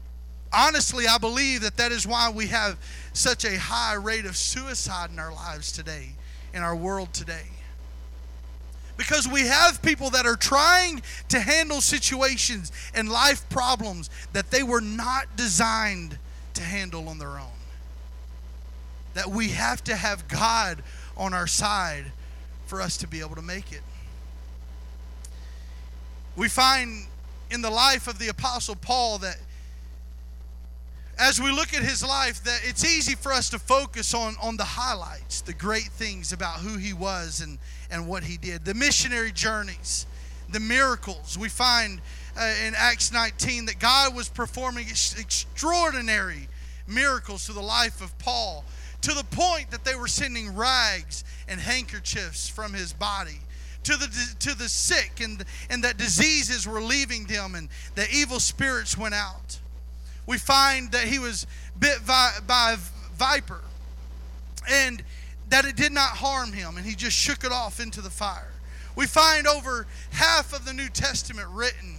honestly, 0.52 1.06
I 1.08 1.18
believe 1.18 1.62
that 1.62 1.76
that 1.78 1.90
is 1.92 2.06
why 2.06 2.30
we 2.30 2.46
have 2.46 2.78
such 3.12 3.44
a 3.44 3.58
high 3.58 3.94
rate 3.94 4.24
of 4.24 4.36
suicide 4.36 5.10
in 5.10 5.18
our 5.18 5.32
lives 5.32 5.72
today, 5.72 6.10
in 6.54 6.62
our 6.62 6.76
world 6.76 7.12
today 7.12 7.53
because 8.96 9.26
we 9.26 9.46
have 9.46 9.82
people 9.82 10.10
that 10.10 10.26
are 10.26 10.36
trying 10.36 11.02
to 11.28 11.40
handle 11.40 11.80
situations 11.80 12.70
and 12.94 13.08
life 13.08 13.48
problems 13.48 14.10
that 14.32 14.50
they 14.50 14.62
were 14.62 14.80
not 14.80 15.36
designed 15.36 16.18
to 16.54 16.62
handle 16.62 17.08
on 17.08 17.18
their 17.18 17.38
own. 17.38 17.48
That 19.14 19.28
we 19.28 19.48
have 19.48 19.82
to 19.84 19.96
have 19.96 20.28
God 20.28 20.82
on 21.16 21.34
our 21.34 21.46
side 21.46 22.12
for 22.66 22.80
us 22.80 22.96
to 22.98 23.08
be 23.08 23.20
able 23.20 23.36
to 23.36 23.42
make 23.42 23.72
it. 23.72 23.82
We 26.36 26.48
find 26.48 27.06
in 27.50 27.62
the 27.62 27.70
life 27.70 28.08
of 28.08 28.18
the 28.18 28.28
Apostle 28.28 28.74
Paul 28.76 29.18
that 29.18 29.36
as 31.18 31.40
we 31.40 31.50
look 31.50 31.74
at 31.74 31.82
his 31.82 32.02
life 32.02 32.42
that 32.44 32.60
it's 32.64 32.84
easy 32.84 33.14
for 33.14 33.32
us 33.32 33.50
to 33.50 33.58
focus 33.58 34.14
on, 34.14 34.34
on 34.42 34.56
the 34.56 34.64
highlights 34.64 35.40
the 35.42 35.52
great 35.52 35.84
things 35.84 36.32
about 36.32 36.58
who 36.58 36.76
he 36.76 36.92
was 36.92 37.40
and, 37.40 37.58
and 37.90 38.06
what 38.06 38.24
he 38.24 38.36
did 38.36 38.64
the 38.64 38.74
missionary 38.74 39.32
journeys 39.32 40.06
the 40.50 40.60
miracles. 40.60 41.38
We 41.38 41.48
find 41.48 42.00
uh, 42.38 42.54
in 42.66 42.74
acts 42.76 43.12
19 43.12 43.66
that 43.66 43.78
god 43.78 44.14
was 44.14 44.28
performing 44.28 44.88
extraordinary 44.88 46.48
miracles 46.86 47.46
through 47.46 47.54
the 47.54 47.62
life 47.62 48.00
of 48.00 48.16
paul 48.18 48.64
to 49.00 49.12
the 49.14 49.24
point 49.24 49.70
that 49.70 49.84
they 49.84 49.94
were 49.94 50.08
sending 50.08 50.54
rags 50.54 51.24
and 51.48 51.60
handkerchiefs 51.60 52.48
from 52.48 52.72
his 52.72 52.92
body 52.92 53.40
to 53.84 53.92
the 53.96 54.34
to 54.40 54.56
the 54.56 54.68
sick 54.68 55.20
and 55.22 55.44
and 55.70 55.84
that 55.84 55.96
diseases 55.96 56.66
were 56.66 56.80
leaving 56.80 57.24
them 57.24 57.54
and 57.54 57.68
the 57.94 58.06
evil 58.12 58.40
spirits 58.40 58.98
went 58.98 59.14
out 59.14 59.60
we 60.26 60.38
find 60.38 60.92
that 60.92 61.04
he 61.04 61.18
was 61.18 61.46
bit 61.78 62.06
by, 62.06 62.32
by 62.46 62.72
a 62.72 62.76
viper 63.16 63.60
and 64.70 65.02
that 65.50 65.64
it 65.64 65.76
did 65.76 65.92
not 65.92 66.10
harm 66.10 66.52
him 66.52 66.76
and 66.76 66.86
he 66.86 66.94
just 66.94 67.16
shook 67.16 67.44
it 67.44 67.52
off 67.52 67.80
into 67.80 68.00
the 68.00 68.10
fire. 68.10 68.52
We 68.96 69.06
find 69.06 69.46
over 69.46 69.86
half 70.10 70.52
of 70.52 70.64
the 70.64 70.72
New 70.72 70.88
Testament 70.88 71.48
written 71.50 71.96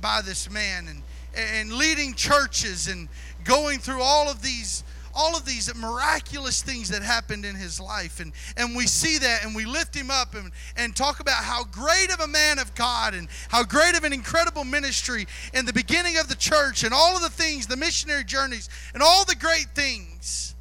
by 0.00 0.20
this 0.22 0.50
man 0.50 0.88
and, 0.88 1.02
and 1.34 1.72
leading 1.72 2.14
churches 2.14 2.88
and 2.88 3.08
going 3.44 3.78
through 3.78 4.02
all 4.02 4.28
of 4.28 4.42
these 4.42 4.84
all 5.14 5.36
of 5.36 5.44
these 5.44 5.74
miraculous 5.74 6.62
things 6.62 6.88
that 6.88 7.02
happened 7.02 7.44
in 7.44 7.54
his 7.54 7.80
life. 7.80 8.20
And, 8.20 8.32
and 8.56 8.74
we 8.74 8.86
see 8.86 9.18
that 9.18 9.44
and 9.44 9.54
we 9.54 9.64
lift 9.64 9.94
him 9.94 10.10
up 10.10 10.34
and, 10.34 10.50
and 10.76 10.94
talk 10.94 11.20
about 11.20 11.42
how 11.44 11.64
great 11.64 12.12
of 12.12 12.20
a 12.20 12.28
man 12.28 12.58
of 12.58 12.74
God 12.74 13.14
and 13.14 13.28
how 13.48 13.62
great 13.62 13.96
of 13.96 14.04
an 14.04 14.12
incredible 14.12 14.64
ministry 14.64 15.26
in 15.54 15.66
the 15.66 15.72
beginning 15.72 16.18
of 16.18 16.28
the 16.28 16.34
church 16.34 16.84
and 16.84 16.94
all 16.94 17.16
of 17.16 17.22
the 17.22 17.30
things, 17.30 17.66
the 17.66 17.76
missionary 17.76 18.24
journeys, 18.24 18.68
and 18.94 19.02
all 19.02 19.24
the 19.24 19.36
great 19.36 19.66
things. 19.74 20.54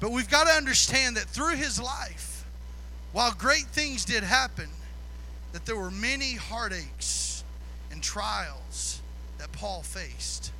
But 0.00 0.10
we've 0.10 0.28
got 0.28 0.48
to 0.48 0.52
understand 0.52 1.16
that 1.16 1.24
through 1.24 1.56
his 1.56 1.80
life, 1.80 2.44
while 3.12 3.32
great 3.32 3.66
things 3.66 4.04
did 4.04 4.24
happen, 4.24 4.68
that 5.52 5.66
there 5.66 5.76
were 5.76 5.90
many 5.90 6.34
heartaches 6.34 7.44
and 7.90 8.02
trials 8.02 9.00
that 9.38 9.52
Paul 9.52 9.82
faced. 9.82 10.50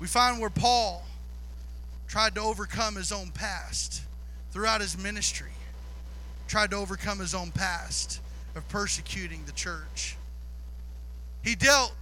We 0.00 0.06
find 0.06 0.40
where 0.40 0.50
Paul 0.50 1.04
tried 2.08 2.34
to 2.36 2.40
overcome 2.40 2.96
his 2.96 3.12
own 3.12 3.30
past 3.30 4.02
throughout 4.50 4.80
his 4.80 4.98
ministry, 4.98 5.52
tried 6.48 6.70
to 6.70 6.76
overcome 6.76 7.18
his 7.18 7.34
own 7.34 7.50
past 7.52 8.20
of 8.56 8.66
persecuting 8.68 9.44
the 9.44 9.52
church. 9.52 10.16
He 11.42 11.54
dealt 11.54 11.94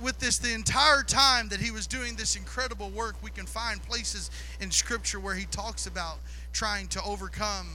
with 0.00 0.18
this 0.18 0.38
the 0.38 0.54
entire 0.54 1.02
time 1.02 1.48
that 1.48 1.60
he 1.60 1.72
was 1.72 1.86
doing 1.86 2.14
this 2.14 2.36
incredible 2.36 2.88
work. 2.90 3.16
We 3.22 3.30
can 3.30 3.46
find 3.46 3.82
places 3.82 4.30
in 4.60 4.70
Scripture 4.70 5.20
where 5.20 5.34
he 5.34 5.44
talks 5.46 5.86
about 5.86 6.18
trying 6.52 6.86
to 6.88 7.02
overcome 7.02 7.66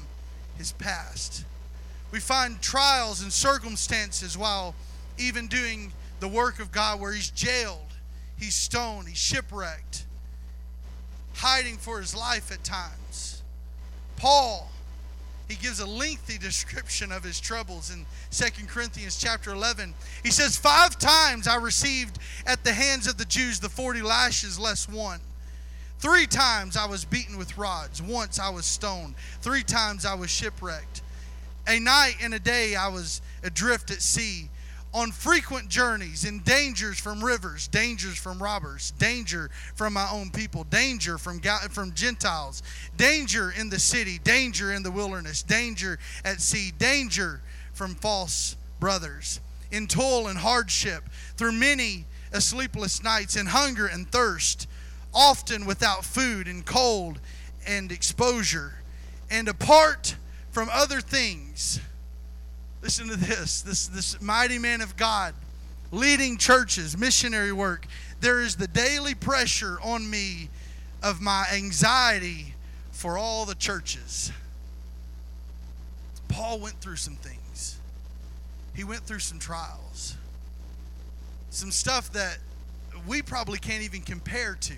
his 0.57 0.71
past. 0.71 1.43
We 2.11 2.19
find 2.19 2.61
trials 2.61 3.21
and 3.21 3.31
circumstances 3.31 4.37
while 4.37 4.73
even 5.17 5.47
doing 5.47 5.91
the 6.21 6.27
work 6.29 6.59
of 6.59 6.71
God 6.71 6.99
where 6.99 7.11
he's 7.11 7.29
jailed 7.29 7.84
He's 8.37 8.55
stoned, 8.55 9.07
he's 9.07 9.17
shipwrecked, 9.17 10.05
hiding 11.35 11.77
for 11.77 11.99
his 11.99 12.15
life 12.15 12.51
at 12.51 12.63
times. 12.63 13.41
Paul, 14.17 14.69
he 15.47 15.55
gives 15.55 15.79
a 15.79 15.85
lengthy 15.85 16.37
description 16.37 17.11
of 17.11 17.23
his 17.23 17.39
troubles 17.39 17.91
in 17.91 18.05
2 18.31 18.65
Corinthians 18.67 19.17
chapter 19.17 19.51
11. 19.51 19.93
He 20.23 20.31
says, 20.31 20.57
Five 20.57 20.97
times 20.97 21.47
I 21.47 21.55
received 21.55 22.17
at 22.45 22.63
the 22.63 22.73
hands 22.73 23.07
of 23.07 23.17
the 23.17 23.25
Jews 23.25 23.59
the 23.59 23.69
40 23.69 24.01
lashes 24.01 24.57
less 24.57 24.89
one. 24.89 25.19
Three 25.99 26.27
times 26.27 26.75
I 26.75 26.87
was 26.87 27.05
beaten 27.05 27.37
with 27.37 27.57
rods. 27.57 28.01
Once 28.01 28.39
I 28.39 28.49
was 28.49 28.65
stoned. 28.65 29.15
Three 29.41 29.63
times 29.63 30.05
I 30.05 30.15
was 30.15 30.29
shipwrecked. 30.29 31.01
A 31.67 31.79
night 31.79 32.15
and 32.21 32.33
a 32.33 32.39
day 32.39 32.75
I 32.75 32.89
was 32.89 33.21
adrift 33.43 33.91
at 33.91 34.01
sea 34.01 34.49
on 34.95 35.11
frequent 35.11 35.67
journeys 35.67 36.23
in 36.23 36.39
dangers 36.39 36.97
from 36.97 37.21
rivers, 37.21 37.67
dangers 37.67 38.17
from 38.17 38.41
robbers, 38.41 38.91
danger 38.91 39.51
from 39.75 39.91
my 39.91 40.09
own 40.09 40.29
people, 40.31 40.63
danger 40.63 41.17
from 41.17 41.41
from 41.69 41.93
Gentiles, 41.93 42.63
danger 42.95 43.51
in 43.59 43.69
the 43.69 43.77
city, 43.77 44.19
danger 44.23 44.71
in 44.71 44.83
the 44.83 44.89
wilderness, 44.89 45.43
danger 45.43 45.99
at 46.23 46.39
sea, 46.39 46.71
danger 46.79 47.41
from 47.73 47.93
false 47.95 48.55
brothers, 48.79 49.41
in 49.69 49.85
toil 49.85 50.27
and 50.27 50.37
hardship, 50.39 51.03
through 51.35 51.51
many 51.51 52.05
sleepless 52.39 53.03
nights, 53.03 53.35
in 53.35 53.47
hunger 53.47 53.87
and 53.87 54.09
thirst, 54.09 54.65
often 55.13 55.65
without 55.65 56.05
food 56.05 56.47
and 56.47 56.65
cold 56.65 57.19
and 57.67 57.91
exposure, 57.91 58.75
and 59.29 59.49
apart 59.49 60.15
from 60.51 60.69
other 60.71 61.01
things 61.01 61.81
Listen 62.85 63.07
to 63.07 63.15
this. 63.15 63.63
This 63.63 63.87
this 63.87 64.21
mighty 64.21 64.59
man 64.59 64.79
of 64.79 64.95
God 64.95 65.33
leading 65.91 66.37
churches, 66.37 66.95
missionary 66.95 67.51
work. 67.51 67.87
There 68.21 68.43
is 68.43 68.57
the 68.57 68.67
daily 68.67 69.15
pressure 69.15 69.79
on 69.81 70.07
me 70.07 70.49
of 71.01 71.19
my 71.19 71.47
anxiety 71.51 72.53
for 72.91 73.17
all 73.17 73.47
the 73.47 73.55
churches. 73.55 74.31
Paul 76.27 76.59
went 76.59 76.79
through 76.79 76.97
some 76.97 77.15
things. 77.15 77.79
He 78.75 78.83
went 78.83 79.01
through 79.01 79.17
some 79.17 79.39
trials. 79.39 80.15
Some 81.49 81.71
stuff 81.71 82.11
that 82.11 82.37
we 83.07 83.23
probably 83.23 83.57
can't 83.57 83.81
even 83.81 84.01
compare 84.01 84.59
to. 84.61 84.75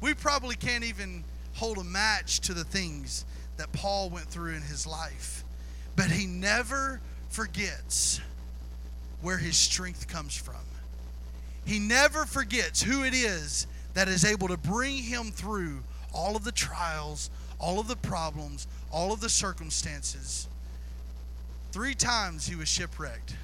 We 0.00 0.14
probably 0.14 0.54
can't 0.54 0.84
even 0.84 1.24
hold 1.54 1.78
a 1.78 1.84
match 1.84 2.38
to 2.42 2.54
the 2.54 2.62
things 2.62 3.24
that 3.56 3.72
Paul 3.72 4.08
went 4.08 4.26
through 4.26 4.52
in 4.52 4.62
his 4.62 4.86
life. 4.86 5.41
But 5.96 6.10
he 6.10 6.26
never 6.26 7.00
forgets 7.28 8.20
where 9.20 9.38
his 9.38 9.56
strength 9.56 10.08
comes 10.08 10.36
from. 10.36 10.56
He 11.64 11.78
never 11.78 12.24
forgets 12.24 12.82
who 12.82 13.04
it 13.04 13.14
is 13.14 13.66
that 13.94 14.08
is 14.08 14.24
able 14.24 14.48
to 14.48 14.56
bring 14.56 14.96
him 14.96 15.30
through 15.30 15.82
all 16.12 16.36
of 16.36 16.44
the 16.44 16.52
trials, 16.52 17.30
all 17.58 17.78
of 17.78 17.88
the 17.88 17.96
problems, 17.96 18.66
all 18.90 19.12
of 19.12 19.20
the 19.20 19.28
circumstances. 19.28 20.48
Three 21.70 21.94
times 21.94 22.46
he 22.46 22.56
was 22.56 22.68
shipwrecked. 22.68 23.36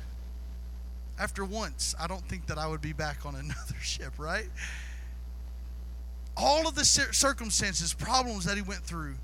After 1.19 1.45
once, 1.45 1.95
I 1.99 2.07
don't 2.07 2.23
think 2.29 2.47
that 2.47 2.59
I 2.59 2.67
would 2.67 2.81
be 2.81 2.93
back 2.93 3.25
on 3.25 3.35
another 3.37 3.81
ship, 3.81 4.13
right? 4.19 4.49
All 6.37 6.69
of 6.69 6.75
the 6.75 6.85
circumstances, 6.85 7.95
problems 7.95 8.45
that 8.45 8.57
he 8.57 8.63
went 8.63 8.83
through, 8.83 9.17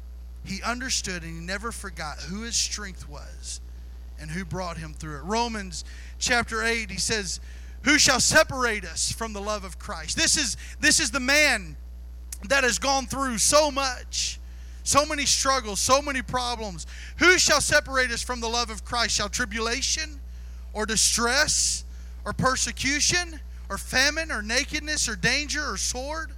he 0.45 0.63
understood 0.63 1.23
and 1.23 1.41
he 1.41 1.45
never 1.45 1.73
forgot 1.73 2.19
who 2.21 2.43
his 2.43 2.55
strength 2.55 3.09
was 3.09 3.61
and 4.21 4.31
who 4.31 4.45
brought 4.45 4.77
him 4.77 4.93
through 4.93 5.17
it. 5.17 5.25
Romans 5.25 5.85
chapter 6.19 6.63
8, 6.63 6.91
he 6.91 6.99
says, 6.99 7.41
Who 7.83 7.99
shall 7.99 8.21
separate 8.21 8.85
us 8.85 9.11
from 9.11 9.33
the 9.33 9.41
love 9.41 9.65
of 9.65 9.79
Christ? 9.79 10.17
This 10.17 10.37
is, 10.37 10.57
this 10.81 11.01
is 11.01 11.11
the 11.11 11.21
man 11.21 11.77
that 12.49 12.65
has 12.65 12.79
gone 12.79 13.07
through 13.07 13.39
so 13.39 13.71
much, 13.71 14.39
so 14.83 15.07
many 15.07 15.25
struggles, 15.25 15.81
so 15.81 16.03
many 16.03 16.23
problems. 16.23 16.87
Who 17.19 17.39
shall 17.39 17.61
separate 17.61 18.11
us 18.11 18.23
from 18.23 18.41
the 18.41 18.49
love 18.49 18.71
of 18.71 18.85
Christ? 18.85 19.15
Shall 19.17 19.31
tribulation 19.31 20.21
or 20.73 20.85
distress 20.85 21.85
or 22.25 22.33
persecution 22.33 23.41
or 23.71 23.79
famine 23.79 24.31
or 24.31 24.43
nakedness 24.43 25.09
or 25.09 25.17
danger 25.17 25.65
or 25.65 25.79
sword? 25.79 26.33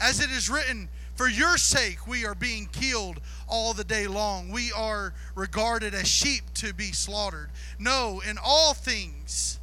As 0.00 0.20
it 0.20 0.30
is 0.30 0.50
written, 0.50 0.88
for 1.16 1.28
your 1.28 1.56
sake, 1.56 2.06
we 2.06 2.26
are 2.26 2.34
being 2.34 2.66
killed 2.66 3.20
all 3.48 3.72
the 3.72 3.84
day 3.84 4.06
long. 4.06 4.50
We 4.50 4.70
are 4.72 5.14
regarded 5.34 5.94
as 5.94 6.06
sheep 6.06 6.42
to 6.54 6.74
be 6.74 6.92
slaughtered. 6.92 7.50
No, 7.78 8.20
in 8.28 8.38
all 8.42 8.74
things, 8.74 9.58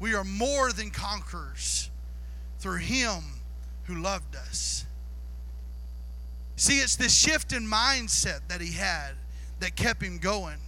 we 0.00 0.14
are 0.14 0.24
more 0.24 0.72
than 0.72 0.90
conquerors 0.90 1.90
through 2.58 2.78
Him 2.78 3.22
who 3.84 3.96
loved 3.96 4.34
us. 4.36 4.86
See, 6.56 6.78
it's 6.78 6.96
this 6.96 7.14
shift 7.14 7.52
in 7.52 7.66
mindset 7.66 8.40
that 8.48 8.60
he 8.60 8.72
had 8.72 9.12
that 9.60 9.76
kept 9.76 10.02
him 10.02 10.18
going 10.18 10.58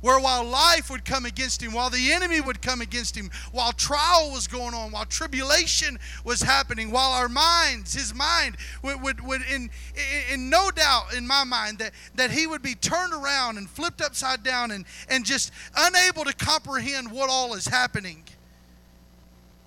where 0.00 0.20
while 0.20 0.44
life 0.44 0.90
would 0.90 1.04
come 1.04 1.26
against 1.26 1.62
him, 1.62 1.72
while 1.72 1.90
the 1.90 2.12
enemy 2.12 2.40
would 2.40 2.62
come 2.62 2.80
against 2.80 3.16
him, 3.16 3.30
while 3.52 3.72
trial 3.72 4.30
was 4.32 4.46
going 4.46 4.74
on, 4.74 4.92
while 4.92 5.04
tribulation 5.04 5.98
was 6.24 6.42
happening, 6.42 6.90
while 6.90 7.12
our 7.12 7.28
minds, 7.28 7.94
his 7.94 8.14
mind, 8.14 8.56
would, 8.82 9.00
would, 9.02 9.20
would 9.20 9.42
in, 9.42 9.70
in, 9.94 10.34
in 10.34 10.50
no 10.50 10.70
doubt 10.70 11.14
in 11.14 11.26
my 11.26 11.44
mind 11.44 11.78
that, 11.78 11.92
that 12.14 12.30
he 12.30 12.46
would 12.46 12.62
be 12.62 12.74
turned 12.74 13.12
around 13.12 13.58
and 13.58 13.68
flipped 13.68 14.00
upside 14.00 14.42
down 14.42 14.70
and, 14.70 14.84
and 15.08 15.24
just 15.24 15.52
unable 15.76 16.24
to 16.24 16.34
comprehend 16.34 17.10
what 17.10 17.28
all 17.30 17.54
is 17.54 17.66
happening. 17.66 18.24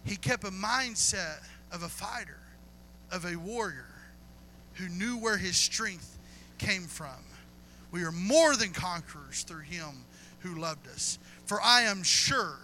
He 0.06 0.16
kept 0.16 0.44
a 0.44 0.52
mindset 0.52 1.44
of 1.72 1.84
a 1.84 1.90
fighter, 1.90 2.40
of 3.12 3.26
a 3.26 3.36
warrior 3.38 3.86
who 4.74 4.90
knew 4.90 5.18
where 5.18 5.38
his 5.38 5.56
strength 5.56 6.18
came 6.58 6.84
from. 6.84 7.08
We 7.92 8.04
are 8.04 8.12
more 8.12 8.56
than 8.56 8.72
conquerors 8.72 9.44
through 9.44 9.62
him 9.62 10.06
who 10.44 10.60
loved 10.60 10.88
us. 10.88 11.18
For 11.46 11.62
I 11.62 11.84
am 11.84 12.04
sure, 12.04 12.60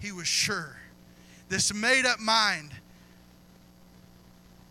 he 0.00 0.12
was 0.12 0.26
sure, 0.26 0.76
this 1.48 1.72
made 1.72 2.04
up 2.04 2.18
mind, 2.18 2.72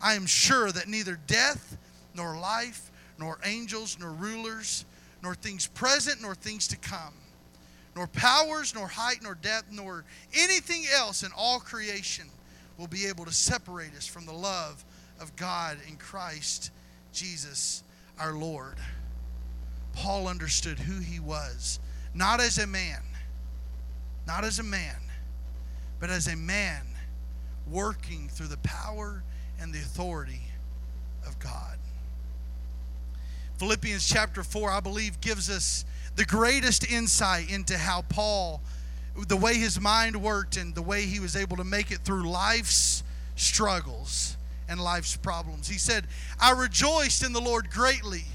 I 0.02 0.16
am 0.16 0.26
sure 0.26 0.72
that 0.72 0.88
neither 0.88 1.18
death, 1.28 1.78
nor 2.14 2.38
life, 2.38 2.92
nor 3.18 3.40
angels, 3.44 3.98
nor 4.00 4.12
rulers, 4.12 4.86
nor 5.24 5.36
things 5.36 5.68
present, 5.68 6.22
nor 6.22 6.36
things 6.36 6.68
to 6.68 6.78
come, 6.78 7.14
nor 7.96 8.08
powers, 8.08 8.76
nor 8.76 8.88
height, 8.88 9.20
nor 9.24 9.36
depth, 9.36 9.72
nor 9.72 10.04
anything 10.34 10.86
else 10.94 11.24
in 11.24 11.32
all 11.36 11.60
creation 11.60 12.26
will 12.78 12.88
be 12.88 13.06
able 13.06 13.26
to 13.26 13.32
separate 13.32 13.96
us 13.96 14.06
from 14.06 14.26
the 14.26 14.34
love 14.34 14.84
of 15.20 15.36
God 15.36 15.78
in 15.88 15.96
Christ 15.96 16.72
Jesus 17.14 17.84
our 18.20 18.34
Lord. 18.34 18.76
Paul 19.94 20.28
understood 20.28 20.78
who 20.78 21.00
he 21.00 21.20
was 21.20 21.80
not 22.16 22.40
as 22.40 22.58
a 22.58 22.66
man, 22.66 23.02
not 24.26 24.46
as 24.46 24.58
a 24.58 24.64
man, 24.64 24.96
but 26.00 26.10
as 26.10 26.28
a 26.28 26.36
man 26.36 26.82
working 27.68 28.30
through 28.30 28.48
the 28.48 28.58
power 28.58 29.22
and 29.60 29.74
the 29.74 29.80
authority 29.80 30.42
of 31.28 31.38
God. 31.40 31.78
Philippians 33.58 34.08
chapter 34.08 34.44
4, 34.44 34.72
I 34.72 34.80
believe, 34.80 35.20
gives 35.22 35.50
us 35.50 35.86
the 36.16 36.26
greatest 36.26 36.90
insight 36.90 37.50
into 37.50 37.78
how 37.78 38.02
Paul, 38.04 38.62
the 39.28 39.38
way 39.38 39.56
his 39.56 39.80
mind 39.80 40.16
worked 40.16 40.58
and 40.58 40.74
the 40.74 40.82
way 40.82 41.04
he 41.04 41.20
was 41.20 41.36
able 41.36 41.58
to 41.58 41.64
make 41.64 41.92
it 41.92 42.00
through 42.00 42.30
life's 42.30 43.04
struggles 43.36 44.38
and 44.68 44.80
life's 44.80 45.16
problems. 45.18 45.68
He 45.68 45.78
said, 45.78 46.08
I 46.40 46.52
rejoiced 46.52 47.24
in 47.24 47.34
the 47.34 47.42
Lord 47.42 47.70
greatly 47.70 48.26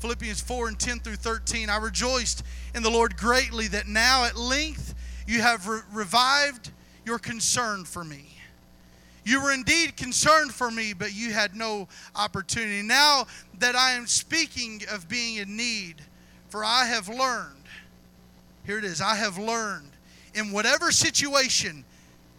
Philippians 0.00 0.40
4 0.40 0.68
and 0.68 0.78
10 0.78 1.00
through 1.00 1.16
13. 1.16 1.68
I 1.68 1.76
rejoiced 1.76 2.42
in 2.74 2.82
the 2.82 2.90
Lord 2.90 3.16
greatly 3.16 3.68
that 3.68 3.86
now 3.86 4.24
at 4.24 4.36
length 4.36 4.94
you 5.26 5.42
have 5.42 5.66
re- 5.68 5.80
revived 5.92 6.70
your 7.04 7.18
concern 7.18 7.84
for 7.84 8.02
me. 8.02 8.26
You 9.24 9.42
were 9.42 9.52
indeed 9.52 9.96
concerned 9.96 10.52
for 10.52 10.70
me, 10.70 10.92
but 10.92 11.14
you 11.14 11.32
had 11.32 11.54
no 11.54 11.88
opportunity. 12.16 12.82
Now 12.82 13.26
that 13.58 13.76
I 13.76 13.92
am 13.92 14.06
speaking 14.06 14.82
of 14.90 15.08
being 15.08 15.36
in 15.36 15.56
need, 15.56 15.96
for 16.48 16.64
I 16.64 16.86
have 16.86 17.08
learned, 17.08 17.64
here 18.64 18.78
it 18.78 18.84
is, 18.84 19.00
I 19.00 19.14
have 19.16 19.38
learned 19.38 19.90
in 20.34 20.52
whatever 20.52 20.90
situation, 20.90 21.84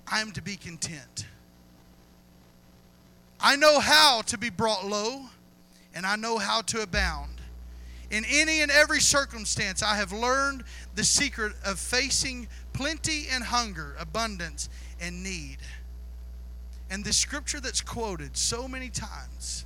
I 0.07 0.21
am 0.21 0.31
to 0.31 0.41
be 0.41 0.55
content. 0.55 1.25
I 3.39 3.55
know 3.55 3.79
how 3.79 4.21
to 4.23 4.37
be 4.37 4.49
brought 4.49 4.85
low, 4.85 5.21
and 5.93 6.05
I 6.05 6.15
know 6.15 6.37
how 6.37 6.61
to 6.61 6.81
abound. 6.81 7.30
In 8.11 8.25
any 8.25 8.61
and 8.61 8.69
every 8.69 8.99
circumstance, 8.99 9.81
I 9.81 9.95
have 9.95 10.11
learned 10.11 10.65
the 10.95 11.03
secret 11.05 11.53
of 11.65 11.79
facing 11.79 12.49
plenty 12.73 13.27
and 13.31 13.41
hunger, 13.41 13.95
abundance 13.97 14.69
and 14.99 15.23
need. 15.23 15.57
And 16.89 17.05
the 17.05 17.13
scripture 17.13 17.61
that's 17.61 17.79
quoted 17.79 18.35
so 18.35 18.67
many 18.67 18.89
times 18.89 19.65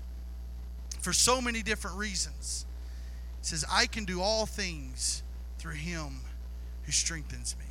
for 1.01 1.12
so 1.12 1.41
many 1.41 1.63
different 1.63 1.97
reasons 1.97 2.67
says, 3.41 3.65
I 3.71 3.88
can 3.88 4.05
do 4.05 4.21
all 4.21 4.45
things 4.45 5.23
through 5.58 5.73
him 5.73 6.21
who 6.84 6.91
strengthens 6.91 7.55
me. 7.58 7.65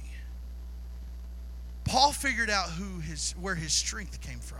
Paul 1.85 2.11
figured 2.13 2.51
out 2.51 2.71
who 2.71 2.99
his, 2.99 3.33
where 3.41 3.55
his 3.55 3.73
strength 3.73 4.21
came 4.21 4.41
from. 4.41 4.59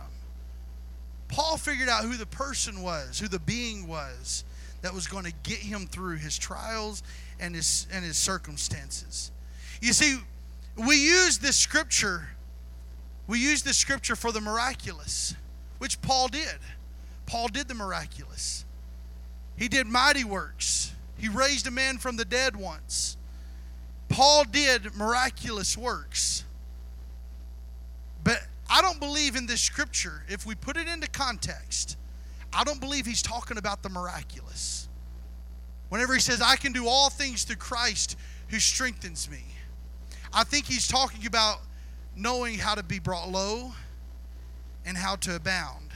Paul 1.27 1.57
figured 1.57 1.89
out 1.89 2.03
who 2.03 2.15
the 2.15 2.25
person 2.25 2.81
was, 2.81 3.19
who 3.19 3.27
the 3.27 3.39
being 3.39 3.87
was 3.87 4.45
that 4.85 4.93
was 4.93 5.07
going 5.07 5.25
to 5.25 5.33
get 5.41 5.57
him 5.57 5.87
through 5.87 6.17
his 6.17 6.37
trials 6.37 7.01
and 7.39 7.55
his 7.55 7.87
and 7.91 8.05
his 8.05 8.17
circumstances. 8.17 9.31
You 9.81 9.93
see, 9.93 10.19
we 10.77 10.95
use 10.95 11.39
this 11.39 11.55
scripture 11.55 12.27
we 13.27 13.39
use 13.39 13.63
this 13.63 13.77
scripture 13.77 14.15
for 14.15 14.31
the 14.31 14.41
miraculous, 14.41 15.33
which 15.79 15.99
Paul 16.01 16.27
did. 16.27 16.59
Paul 17.25 17.47
did 17.47 17.67
the 17.67 17.73
miraculous. 17.73 18.65
He 19.57 19.67
did 19.67 19.87
mighty 19.87 20.23
works. 20.23 20.93
He 21.17 21.29
raised 21.29 21.65
a 21.65 21.71
man 21.71 21.97
from 21.97 22.17
the 22.17 22.25
dead 22.25 22.55
once. 22.55 23.17
Paul 24.09 24.43
did 24.43 24.93
miraculous 24.95 25.75
works. 25.75 26.43
But 28.23 28.45
I 28.69 28.83
don't 28.83 28.99
believe 28.99 29.35
in 29.35 29.47
this 29.47 29.61
scripture, 29.61 30.23
if 30.27 30.45
we 30.45 30.53
put 30.53 30.77
it 30.77 30.87
into 30.87 31.07
context, 31.07 31.97
I 32.55 32.63
don't 32.63 32.79
believe 32.79 33.05
he's 33.05 33.21
talking 33.21 33.57
about 33.57 33.83
the 33.83 33.89
miraculous. 33.89 34.87
Whenever 35.89 36.13
he 36.13 36.19
says, 36.19 36.41
I 36.41 36.55
can 36.55 36.71
do 36.71 36.87
all 36.87 37.09
things 37.09 37.43
through 37.43 37.57
Christ 37.57 38.17
who 38.47 38.59
strengthens 38.59 39.29
me, 39.29 39.43
I 40.33 40.43
think 40.43 40.65
he's 40.65 40.87
talking 40.87 41.25
about 41.25 41.59
knowing 42.15 42.57
how 42.57 42.75
to 42.75 42.83
be 42.83 42.99
brought 42.99 43.29
low 43.29 43.73
and 44.85 44.97
how 44.97 45.17
to 45.17 45.35
abound. 45.35 45.91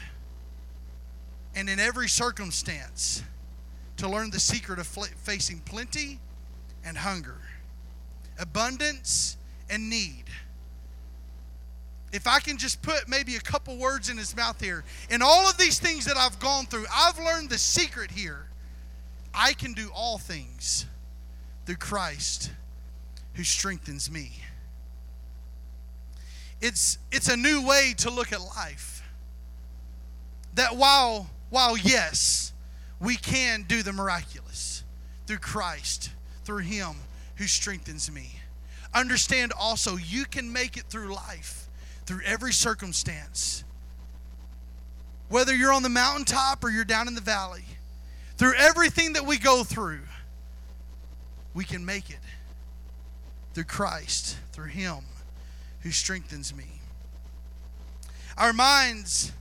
And 1.56 1.70
in 1.70 1.80
every 1.80 2.10
circumstance, 2.10 3.24
to 3.98 4.08
learn 4.08 4.30
the 4.30 4.40
secret 4.40 4.80
of 4.80 4.88
facing 4.88 5.60
plenty 5.60 6.20
and 6.86 6.98
hunger, 6.98 7.38
abundance 8.38 9.38
and 9.70 9.90
need. 9.90 10.26
If 12.12 12.28
I 12.28 12.40
can 12.40 12.58
just 12.58 12.82
put 12.82 13.08
maybe 13.08 13.36
a 13.36 13.40
couple 13.40 13.78
words 13.78 14.10
in 14.10 14.18
his 14.18 14.36
mouth 14.36 14.60
here, 14.62 14.84
in 15.10 15.22
all 15.22 15.48
of 15.48 15.58
these 15.58 15.80
things 15.80 16.06
that 16.06 16.18
I've 16.18 16.40
gone 16.40 16.66
through, 16.66 16.86
I've 16.94 17.20
learned 17.20 17.50
the 17.50 17.58
secret 17.58 18.12
here. 18.12 18.48
I 19.34 19.54
can 19.54 19.74
do 19.74 19.92
all 19.94 20.18
things 20.18 20.86
through 21.66 21.76
Christ 21.76 22.52
who 23.34 23.44
strengthens 23.44 24.10
me. 24.10 24.32
It's, 26.62 26.98
it's 27.12 27.30
a 27.30 27.38
new 27.38 27.66
way 27.66 27.94
to 27.98 28.10
look 28.10 28.34
at 28.34 28.42
life. 28.42 29.04
That 30.56 30.76
while, 30.76 31.30
while 31.50 31.78
yes, 31.78 32.54
we 33.00 33.16
can 33.16 33.64
do 33.64 33.82
the 33.84 33.94
miraculous 33.94 34.84
through 35.26 35.38
Christ, 35.38 36.10
through 36.44 36.64
Him 36.64 36.96
who 37.36 37.48
strengthens 37.48 38.12
me. 38.12 38.32
Understand 38.94 39.54
also, 39.58 39.96
you 39.96 40.26
can 40.26 40.52
make 40.52 40.76
it 40.76 40.84
through 40.90 41.14
life, 41.14 41.69
through 42.10 42.22
every 42.26 42.52
circumstance. 42.52 43.64
Whether 45.28 45.56
you're 45.56 45.72
on 45.72 45.84
the 45.84 45.90
mountaintop 45.90 46.64
or 46.64 46.72
you're 46.72 46.84
down 46.84 47.08
in 47.08 47.14
the 47.14 47.22
valley, 47.22 47.66
through 48.36 48.56
everything 48.56 49.14
that 49.14 49.28
we 49.28 49.38
go 49.38 49.64
through, 49.64 50.02
we 51.54 51.64
can 51.64 51.86
make 51.86 52.10
it 52.10 52.18
through 53.54 53.66
Christ, 53.66 54.38
through 54.54 54.70
Him 54.70 55.04
who 55.82 55.92
strengthens 55.92 56.52
me. 56.52 56.82
Our 58.40 58.54
minds 58.54 59.32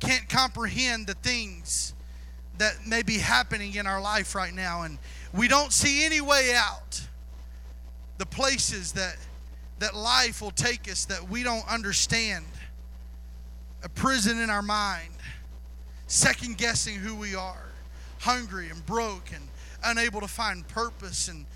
can't 0.00 0.28
comprehend 0.28 1.06
the 1.06 1.14
things 1.14 1.94
that 2.58 2.84
may 2.84 3.04
be 3.04 3.18
happening 3.18 3.76
in 3.76 3.86
our 3.86 4.00
life 4.00 4.34
right 4.34 4.52
now, 4.52 4.82
and 4.82 4.98
we 5.32 5.46
don't 5.46 5.72
see 5.72 6.04
any 6.04 6.20
way 6.20 6.52
out. 6.52 7.06
The 8.18 8.26
places 8.26 8.90
that 8.94 9.18
that 9.78 9.94
life 9.94 10.40
will 10.40 10.50
take 10.50 10.90
us 10.90 11.04
that 11.06 11.28
we 11.28 11.42
don't 11.42 11.66
understand. 11.68 12.44
A 13.82 13.88
prison 13.88 14.40
in 14.40 14.50
our 14.50 14.62
mind, 14.62 15.12
second 16.06 16.56
guessing 16.56 16.96
who 16.96 17.14
we 17.14 17.34
are, 17.34 17.66
hungry 18.20 18.70
and 18.70 18.84
broke 18.86 19.30
and 19.32 19.46
unable 19.84 20.20
to 20.20 20.28
find 20.28 20.66
purpose 20.66 21.28
and 21.28 21.46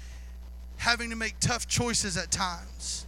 having 0.77 1.11
to 1.11 1.17
make 1.17 1.39
tough 1.41 1.67
choices 1.67 2.17
at 2.17 2.31
times. 2.31 3.07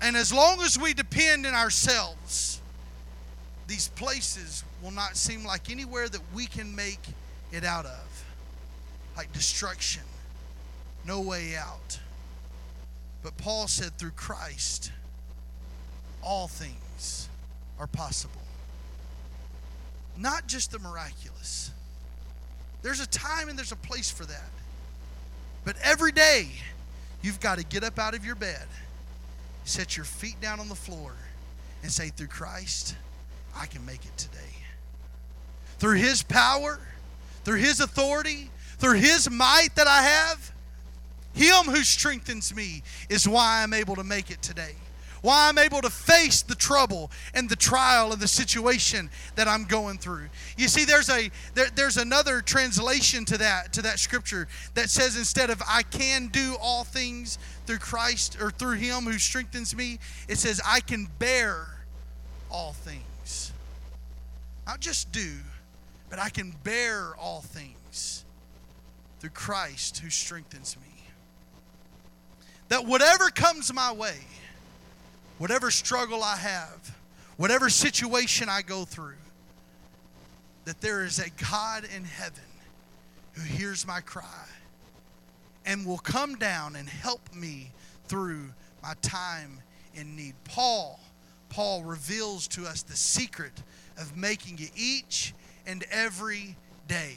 And 0.00 0.16
as 0.16 0.32
long 0.32 0.60
as 0.60 0.78
we 0.78 0.94
depend 0.94 1.46
in 1.46 1.54
ourselves, 1.54 2.60
these 3.66 3.88
places 3.88 4.64
will 4.82 4.90
not 4.90 5.16
seem 5.16 5.44
like 5.44 5.70
anywhere 5.70 6.08
that 6.08 6.20
we 6.34 6.46
can 6.46 6.74
make 6.74 7.00
it 7.52 7.64
out 7.64 7.86
of. 7.86 8.24
Like 9.16 9.32
destruction, 9.32 10.02
no 11.06 11.20
way 11.20 11.56
out. 11.56 11.98
But 13.22 13.36
Paul 13.36 13.66
said, 13.68 13.96
through 13.98 14.10
Christ, 14.10 14.92
all 16.22 16.48
things 16.48 17.28
are 17.78 17.86
possible. 17.86 18.40
Not 20.16 20.46
just 20.46 20.72
the 20.72 20.78
miraculous. 20.78 21.70
There's 22.82 23.00
a 23.00 23.06
time 23.06 23.48
and 23.48 23.58
there's 23.58 23.72
a 23.72 23.76
place 23.76 24.10
for 24.10 24.24
that. 24.24 24.50
But 25.64 25.76
every 25.82 26.12
day, 26.12 26.48
you've 27.22 27.40
got 27.40 27.58
to 27.58 27.64
get 27.64 27.82
up 27.82 27.98
out 27.98 28.14
of 28.14 28.24
your 28.24 28.36
bed, 28.36 28.66
set 29.64 29.96
your 29.96 30.04
feet 30.04 30.40
down 30.40 30.60
on 30.60 30.68
the 30.68 30.76
floor, 30.76 31.12
and 31.82 31.90
say, 31.90 32.10
through 32.10 32.28
Christ, 32.28 32.96
I 33.54 33.66
can 33.66 33.84
make 33.84 34.04
it 34.04 34.16
today. 34.16 34.38
Through 35.78 35.96
His 35.96 36.22
power, 36.22 36.78
through 37.44 37.58
His 37.58 37.80
authority, 37.80 38.50
through 38.78 38.94
His 38.94 39.28
might 39.30 39.70
that 39.74 39.86
I 39.86 40.02
have, 40.02 40.52
Him 41.36 41.66
who 41.66 41.84
strengthens 41.84 42.54
me 42.54 42.82
is 43.08 43.28
why 43.28 43.62
I'm 43.62 43.72
able 43.72 43.94
to 43.94 44.02
make 44.02 44.30
it 44.30 44.42
today. 44.42 44.74
Why 45.22 45.48
I'm 45.48 45.58
able 45.58 45.80
to 45.80 45.90
face 45.90 46.42
the 46.42 46.54
trouble 46.54 47.10
and 47.34 47.48
the 47.48 47.56
trial 47.56 48.12
and 48.12 48.20
the 48.20 48.28
situation 48.28 49.10
that 49.36 49.46
I'm 49.46 49.64
going 49.64 49.98
through. 49.98 50.26
You 50.56 50.68
see, 50.68 50.84
there's 50.84 51.08
a 51.08 51.30
there, 51.54 51.68
there's 51.74 51.96
another 51.96 52.40
translation 52.40 53.24
to 53.26 53.38
that 53.38 53.72
to 53.74 53.82
that 53.82 53.98
scripture 53.98 54.48
that 54.74 54.90
says 54.90 55.16
instead 55.16 55.50
of 55.50 55.62
I 55.68 55.82
can 55.82 56.28
do 56.28 56.56
all 56.60 56.84
things 56.84 57.38
through 57.66 57.78
Christ 57.78 58.36
or 58.40 58.50
through 58.50 58.76
Him 58.76 59.04
who 59.04 59.18
strengthens 59.18 59.74
me, 59.74 59.98
it 60.28 60.38
says 60.38 60.60
I 60.64 60.80
can 60.80 61.08
bear 61.18 61.66
all 62.50 62.72
things 62.72 63.52
not 64.66 64.80
just 64.80 65.12
do, 65.12 65.30
but 66.10 66.18
I 66.18 66.28
can 66.28 66.54
bear 66.64 67.14
all 67.16 67.40
things 67.40 68.24
through 69.20 69.30
Christ 69.30 69.98
who 69.98 70.10
strengthens 70.10 70.76
me. 70.76 70.95
That 72.68 72.84
whatever 72.84 73.30
comes 73.30 73.72
my 73.72 73.92
way, 73.92 74.16
whatever 75.38 75.70
struggle 75.70 76.22
I 76.22 76.36
have, 76.36 76.96
whatever 77.36 77.70
situation 77.70 78.48
I 78.48 78.62
go 78.62 78.84
through, 78.84 79.14
that 80.64 80.80
there 80.80 81.04
is 81.04 81.18
a 81.18 81.30
God 81.50 81.84
in 81.84 82.04
heaven 82.04 82.42
who 83.34 83.42
hears 83.42 83.86
my 83.86 84.00
cry 84.00 84.48
and 85.64 85.86
will 85.86 85.98
come 85.98 86.36
down 86.36 86.76
and 86.76 86.88
help 86.88 87.34
me 87.34 87.70
through 88.06 88.52
my 88.82 88.94
time 89.02 89.60
in 89.94 90.16
need. 90.16 90.34
Paul, 90.44 90.98
Paul 91.48 91.84
reveals 91.84 92.48
to 92.48 92.66
us 92.66 92.82
the 92.82 92.96
secret 92.96 93.62
of 93.98 94.16
making 94.16 94.58
it 94.58 94.70
each 94.76 95.34
and 95.66 95.84
every 95.90 96.56
day, 96.88 97.16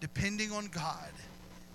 depending 0.00 0.52
on 0.52 0.66
God 0.68 1.10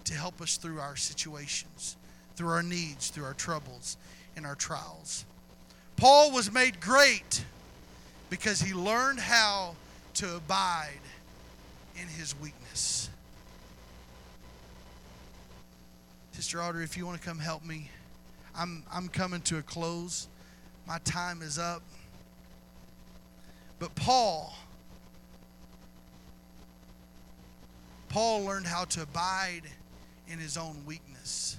to 0.05 0.13
help 0.13 0.41
us 0.41 0.57
through 0.57 0.79
our 0.79 0.95
situations, 0.95 1.97
through 2.39 2.51
our 2.51 2.63
needs, 2.63 3.09
through 3.09 3.25
our 3.25 3.33
troubles, 3.33 3.97
and 4.37 4.45
our 4.45 4.55
trials. 4.55 5.25
Paul 5.97 6.31
was 6.31 6.53
made 6.53 6.79
great 6.79 7.43
because 8.29 8.61
he 8.61 8.73
learned 8.73 9.19
how 9.19 9.75
to 10.13 10.37
abide 10.37 11.01
in 12.01 12.07
his 12.07 12.39
weakness. 12.39 13.09
Sister 16.31 16.63
Audrey, 16.63 16.85
if 16.85 16.95
you 16.95 17.05
want 17.05 17.21
to 17.21 17.27
come 17.27 17.39
help 17.39 17.65
me, 17.65 17.91
I'm, 18.55 18.83
I'm 18.89 19.09
coming 19.09 19.41
to 19.41 19.57
a 19.57 19.61
close. 19.61 20.29
My 20.87 20.99
time 20.99 21.41
is 21.41 21.59
up. 21.59 21.81
But 23.79 23.93
Paul, 23.95 24.55
Paul 28.07 28.45
learned 28.45 28.65
how 28.65 28.85
to 28.85 29.01
abide 29.01 29.63
in 30.29 30.39
his 30.39 30.55
own 30.55 30.77
weakness. 30.85 31.58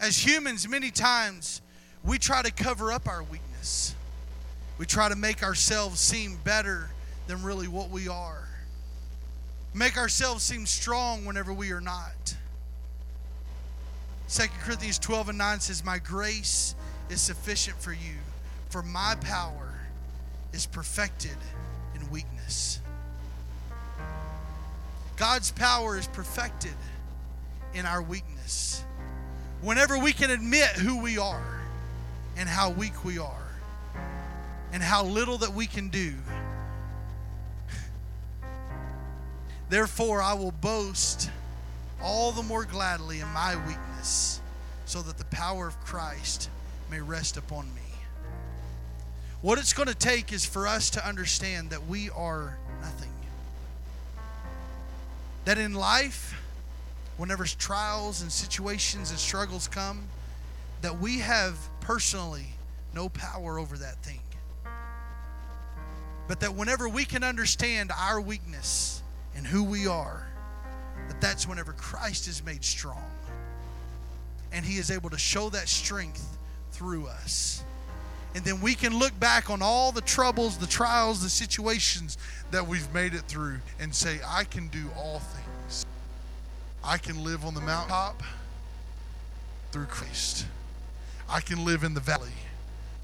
As 0.00 0.16
humans, 0.16 0.68
many 0.68 0.90
times 0.90 1.60
we 2.04 2.18
try 2.18 2.42
to 2.42 2.52
cover 2.52 2.92
up 2.92 3.08
our 3.08 3.22
weakness. 3.22 3.94
We 4.78 4.86
try 4.86 5.08
to 5.08 5.16
make 5.16 5.42
ourselves 5.42 5.98
seem 5.98 6.38
better 6.44 6.88
than 7.26 7.42
really 7.42 7.66
what 7.66 7.90
we 7.90 8.08
are. 8.08 8.48
Make 9.74 9.96
ourselves 9.96 10.44
seem 10.44 10.66
strong 10.66 11.24
whenever 11.24 11.52
we 11.52 11.72
are 11.72 11.80
not. 11.80 12.36
2 14.28 14.44
Corinthians 14.62 14.98
12 14.98 15.30
and 15.30 15.38
9 15.38 15.60
says, 15.60 15.84
My 15.84 15.98
grace 15.98 16.74
is 17.08 17.20
sufficient 17.20 17.80
for 17.80 17.92
you, 17.92 18.16
for 18.68 18.82
my 18.82 19.16
power 19.20 19.74
is 20.52 20.66
perfected 20.66 21.36
in 21.94 22.10
weakness. 22.10 22.80
God's 25.16 25.50
power 25.50 25.98
is 25.98 26.06
perfected 26.06 26.74
in 27.74 27.84
our 27.84 28.02
weakness. 28.02 28.84
Whenever 29.60 29.98
we 29.98 30.12
can 30.12 30.30
admit 30.30 30.68
who 30.68 31.02
we 31.02 31.18
are 31.18 31.60
and 32.36 32.48
how 32.48 32.70
weak 32.70 33.04
we 33.04 33.18
are 33.18 33.48
and 34.72 34.82
how 34.82 35.04
little 35.04 35.38
that 35.38 35.52
we 35.52 35.66
can 35.66 35.88
do. 35.88 36.14
Therefore, 39.68 40.22
I 40.22 40.34
will 40.34 40.52
boast 40.52 41.30
all 42.00 42.32
the 42.32 42.42
more 42.42 42.64
gladly 42.64 43.20
in 43.20 43.28
my 43.28 43.56
weakness, 43.66 44.40
so 44.86 45.02
that 45.02 45.18
the 45.18 45.24
power 45.26 45.66
of 45.66 45.80
Christ 45.80 46.48
may 46.90 47.00
rest 47.00 47.36
upon 47.36 47.66
me. 47.74 47.82
What 49.40 49.58
it's 49.58 49.72
going 49.72 49.88
to 49.88 49.94
take 49.94 50.32
is 50.32 50.44
for 50.44 50.66
us 50.66 50.90
to 50.90 51.06
understand 51.06 51.70
that 51.70 51.86
we 51.86 52.10
are 52.10 52.58
nothing. 52.80 53.12
That 55.44 55.58
in 55.58 55.74
life, 55.74 56.40
whenever 57.18 57.44
trials 57.44 58.22
and 58.22 58.32
situations 58.32 59.10
and 59.10 59.18
struggles 59.18 59.68
come, 59.68 60.08
that 60.80 60.98
we 60.98 61.18
have 61.18 61.54
personally 61.80 62.46
no 62.94 63.10
power 63.10 63.58
over 63.58 63.76
that 63.76 63.96
thing. 64.02 64.20
But 66.26 66.40
that 66.40 66.54
whenever 66.54 66.88
we 66.88 67.04
can 67.04 67.24
understand 67.24 67.90
our 67.98 68.20
weakness 68.20 69.02
and 69.34 69.46
who 69.46 69.64
we 69.64 69.86
are, 69.86 70.26
that 71.08 71.20
that's 71.20 71.46
whenever 71.46 71.72
Christ 71.72 72.28
is 72.28 72.44
made 72.44 72.64
strong. 72.64 73.10
And 74.52 74.64
he 74.64 74.78
is 74.78 74.90
able 74.90 75.10
to 75.10 75.18
show 75.18 75.50
that 75.50 75.68
strength 75.68 76.38
through 76.70 77.06
us. 77.06 77.64
And 78.34 78.44
then 78.44 78.60
we 78.60 78.74
can 78.74 78.98
look 78.98 79.18
back 79.18 79.50
on 79.50 79.62
all 79.62 79.90
the 79.90 80.00
troubles, 80.02 80.58
the 80.58 80.66
trials, 80.66 81.22
the 81.22 81.30
situations 81.30 82.18
that 82.50 82.66
we've 82.66 82.92
made 82.94 83.14
it 83.14 83.22
through 83.22 83.58
and 83.80 83.92
say, 83.94 84.20
I 84.26 84.44
can 84.44 84.68
do 84.68 84.84
all 84.96 85.18
things. 85.18 85.47
I 86.84 86.98
can 86.98 87.24
live 87.24 87.44
on 87.44 87.54
the 87.54 87.60
mountaintop 87.60 88.22
through 89.72 89.86
Christ. 89.86 90.46
I 91.28 91.40
can 91.40 91.64
live 91.64 91.84
in 91.84 91.94
the 91.94 92.00
valley 92.00 92.32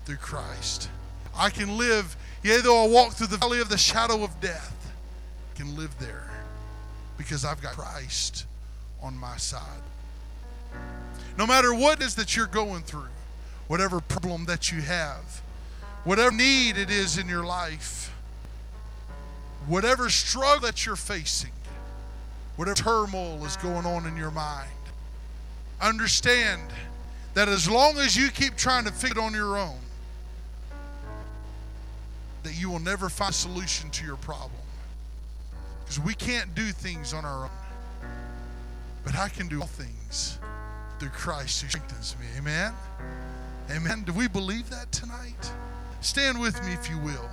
through 0.04 0.16
Christ. 0.16 0.88
I 1.36 1.50
can 1.50 1.76
live, 1.76 2.16
yea, 2.42 2.60
though 2.60 2.84
I 2.84 2.88
walk 2.88 3.12
through 3.14 3.26
the 3.26 3.36
valley 3.36 3.60
of 3.60 3.68
the 3.68 3.78
shadow 3.78 4.22
of 4.22 4.40
death, 4.40 4.92
I 5.52 5.58
can 5.58 5.76
live 5.76 5.98
there 5.98 6.30
because 7.18 7.44
I've 7.44 7.60
got 7.62 7.74
Christ 7.74 8.46
on 9.02 9.16
my 9.16 9.36
side. 9.36 9.82
No 11.36 11.46
matter 11.46 11.74
what 11.74 12.00
it 12.00 12.04
is 12.04 12.14
that 12.14 12.36
you're 12.36 12.46
going 12.46 12.82
through, 12.82 13.08
whatever 13.66 14.00
problem 14.00 14.44
that 14.46 14.70
you 14.70 14.80
have, 14.82 15.42
whatever 16.04 16.34
need 16.34 16.76
it 16.78 16.90
is 16.90 17.18
in 17.18 17.28
your 17.28 17.44
life, 17.44 18.14
whatever 19.66 20.08
struggle 20.08 20.60
that 20.60 20.86
you're 20.86 20.96
facing, 20.96 21.50
whatever 22.56 22.76
turmoil 22.76 23.44
is 23.44 23.56
going 23.56 23.86
on 23.86 24.06
in 24.06 24.16
your 24.16 24.30
mind, 24.30 24.70
understand 25.80 26.62
that 27.34 27.48
as 27.48 27.68
long 27.68 27.98
as 27.98 28.16
you 28.16 28.30
keep 28.30 28.56
trying 28.56 28.84
to 28.84 28.92
figure 28.92 29.20
it 29.20 29.24
on 29.24 29.34
your 29.34 29.58
own, 29.58 29.78
that 32.44 32.58
you 32.60 32.70
will 32.70 32.78
never 32.78 33.08
find 33.08 33.30
a 33.30 33.34
solution 33.34 33.90
to 33.90 34.04
your 34.04 34.16
problem. 34.16 34.50
Because 35.84 35.98
we 35.98 36.14
can't 36.14 36.54
do 36.54 36.66
things 36.66 37.12
on 37.12 37.24
our 37.24 37.44
own. 37.44 38.10
But 39.04 39.16
I 39.16 39.28
can 39.28 39.48
do 39.48 39.60
all 39.60 39.66
things 39.66 40.38
through 40.98 41.10
Christ 41.10 41.62
who 41.62 41.68
strengthens 41.68 42.16
me. 42.18 42.26
Amen? 42.38 42.72
Amen. 43.70 44.02
Do 44.02 44.12
we 44.12 44.28
believe 44.28 44.70
that 44.70 44.92
tonight? 44.92 45.52
Stand 46.00 46.40
with 46.40 46.62
me 46.64 46.72
if 46.72 46.88
you 46.88 46.98
will. 46.98 47.28